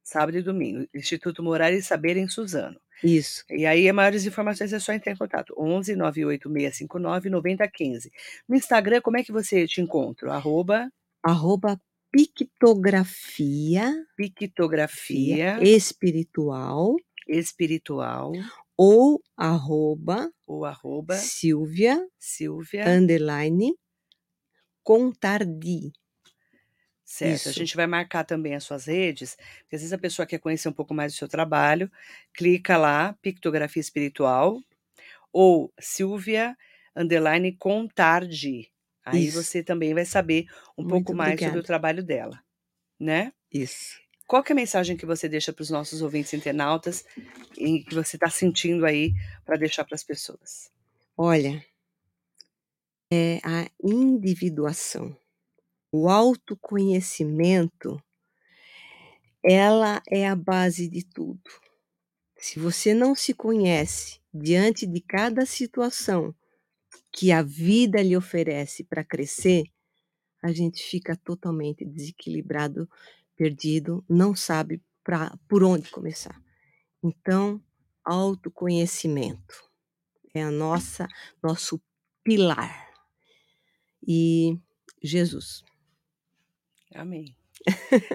Sábado 0.04 0.38
e 0.38 0.42
domingo. 0.42 0.88
Instituto 0.94 1.42
Morar 1.42 1.72
e 1.72 1.82
Saber 1.82 2.18
em 2.18 2.28
Suzano. 2.28 2.80
Isso. 3.04 3.44
E 3.50 3.66
aí, 3.66 3.92
maiores 3.92 4.26
informações 4.26 4.72
é 4.74 4.80
só 4.80 4.94
entrar 4.94 5.14
em 5.14 5.18
contato. 5.18 5.54
11 5.58 5.96
98659 5.96 7.30
9015. 7.30 8.12
No 8.48 8.56
Instagram, 8.56 9.02
como 9.02 9.18
é 9.18 9.24
que 9.24 9.32
você 9.32 9.66
te 9.66 9.82
encontra? 9.82 10.34
Arroba? 10.34 10.90
Arroba 11.24 11.80
pictografia. 12.12 13.92
Pictografia. 14.16 15.62
Espiritual. 15.64 16.96
Espiritual. 17.28 18.32
Ou 18.78 19.22
arroba. 19.36 20.30
Ou 20.46 20.66
arroba. 20.66 21.16
Silvia. 21.16 22.06
Silvia. 22.20 22.88
Underline. 22.88 23.74
Contardi. 24.84 25.92
Certo. 27.14 27.36
Isso. 27.36 27.50
A 27.50 27.52
gente 27.52 27.76
vai 27.76 27.86
marcar 27.86 28.24
também 28.24 28.56
as 28.56 28.64
suas 28.64 28.86
redes, 28.86 29.36
porque 29.60 29.76
às 29.76 29.82
vezes 29.82 29.94
a 29.94 30.00
pessoa 30.00 30.26
quer 30.26 30.40
conhecer 30.40 30.68
um 30.68 30.74
pouco 30.74 30.96
mais 30.96 31.14
do 31.14 31.18
seu 31.18 31.28
trabalho, 31.28 31.92
clica 32.34 32.76
lá, 32.76 33.14
Pictografia 33.22 33.80
Espiritual, 33.80 34.60
ou 35.32 35.72
Silvia 35.80 36.58
Underline 36.96 37.52
Contardi. 37.56 38.72
Aí 39.06 39.28
Isso. 39.28 39.44
você 39.44 39.62
também 39.62 39.94
vai 39.94 40.06
saber 40.06 40.48
um 40.76 40.82
Muito 40.82 40.90
pouco 41.06 41.14
mais 41.14 41.34
obrigada. 41.34 41.52
sobre 41.52 41.60
o 41.60 41.64
trabalho 41.64 42.04
dela, 42.04 42.44
né? 43.00 43.32
Isso. 43.54 44.02
Qual 44.28 44.44
é 44.48 44.52
a 44.52 44.56
mensagem 44.56 44.98
que 44.98 45.06
você 45.06 45.30
deixa 45.30 45.54
para 45.54 45.62
os 45.62 45.70
nossos 45.70 46.02
ouvintes 46.02 46.34
internautas 46.34 47.06
e 47.56 47.84
que 47.84 47.94
você 47.94 48.16
está 48.16 48.30
sentindo 48.32 48.88
aí 48.88 49.14
para 49.46 49.56
deixar 49.58 49.86
para 49.86 49.94
as 49.96 50.04
pessoas? 50.04 50.72
Olha, 51.16 51.64
é 53.12 53.40
a 53.44 53.70
individuação 53.84 55.16
o 55.96 56.10
autoconhecimento, 56.10 58.04
ela 59.46 60.02
é 60.10 60.28
a 60.28 60.36
base 60.36 60.90
de 60.90 61.06
tudo. 61.06 61.52
Se 62.36 62.60
você 62.60 62.96
não 62.96 63.14
se 63.14 63.32
conhece 63.32 64.20
diante 64.34 64.88
de 64.88 65.00
cada 65.00 65.46
situação 65.46 66.34
que 67.12 67.32
a 67.32 67.44
vida 67.44 68.02
lhe 68.02 68.18
oferece 68.18 68.84
para 68.84 69.04
crescer, 69.04 69.66
a 70.42 70.52
gente 70.52 70.82
fica 70.82 71.16
totalmente 71.16 71.86
desequilibrado, 71.86 72.90
perdido, 73.36 74.04
não 74.10 74.36
sabe 74.36 74.82
pra, 75.04 75.38
por 75.48 75.64
onde 75.64 75.92
começar. 75.92 76.42
Então, 77.04 77.62
autoconhecimento 78.04 79.64
é 80.34 80.42
a 80.42 80.50
nossa 80.50 81.08
nosso 81.42 81.80
pilar. 82.24 82.92
E 84.08 84.58
Jesus. 85.04 85.64
Amém. 86.96 87.36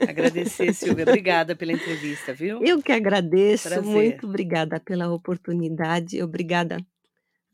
Agradecer, 0.09 0.73
Silvia. 0.75 1.05
Obrigada 1.05 1.57
pela 1.57 1.73
entrevista, 1.73 2.35
viu? 2.35 2.63
Eu 2.63 2.83
que 2.83 2.93
agradeço. 2.93 3.69
Prazer. 3.69 3.85
Muito 3.85 4.27
obrigada 4.27 4.79
pela 4.81 5.13
oportunidade. 5.13 6.23
Obrigada 6.23 6.79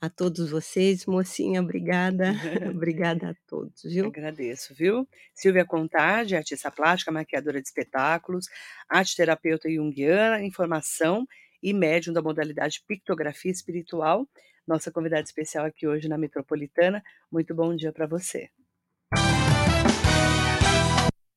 a 0.00 0.10
todos 0.10 0.50
vocês, 0.50 1.06
mocinha, 1.06 1.62
obrigada. 1.62 2.32
obrigada 2.70 3.30
a 3.30 3.34
todos, 3.46 3.82
viu? 3.84 4.06
Agradeço, 4.06 4.74
viu? 4.74 5.08
Silvia 5.32 5.64
Contade, 5.64 6.36
artista 6.36 6.70
plástica, 6.70 7.10
maquiadora 7.10 7.60
de 7.60 7.66
espetáculos, 7.66 8.46
arte 8.88 9.16
terapeuta 9.16 9.70
junguiana, 9.70 10.44
informação 10.44 11.26
e 11.62 11.72
médium 11.72 12.12
da 12.12 12.20
modalidade 12.20 12.82
pictografia 12.86 13.50
espiritual. 13.50 14.28
Nossa 14.66 14.90
convidada 14.90 15.22
especial 15.22 15.64
aqui 15.64 15.86
hoje 15.86 16.08
na 16.08 16.18
Metropolitana. 16.18 17.02
Muito 17.32 17.54
bom 17.54 17.74
dia 17.74 17.92
para 17.92 18.06
você. 18.06 18.50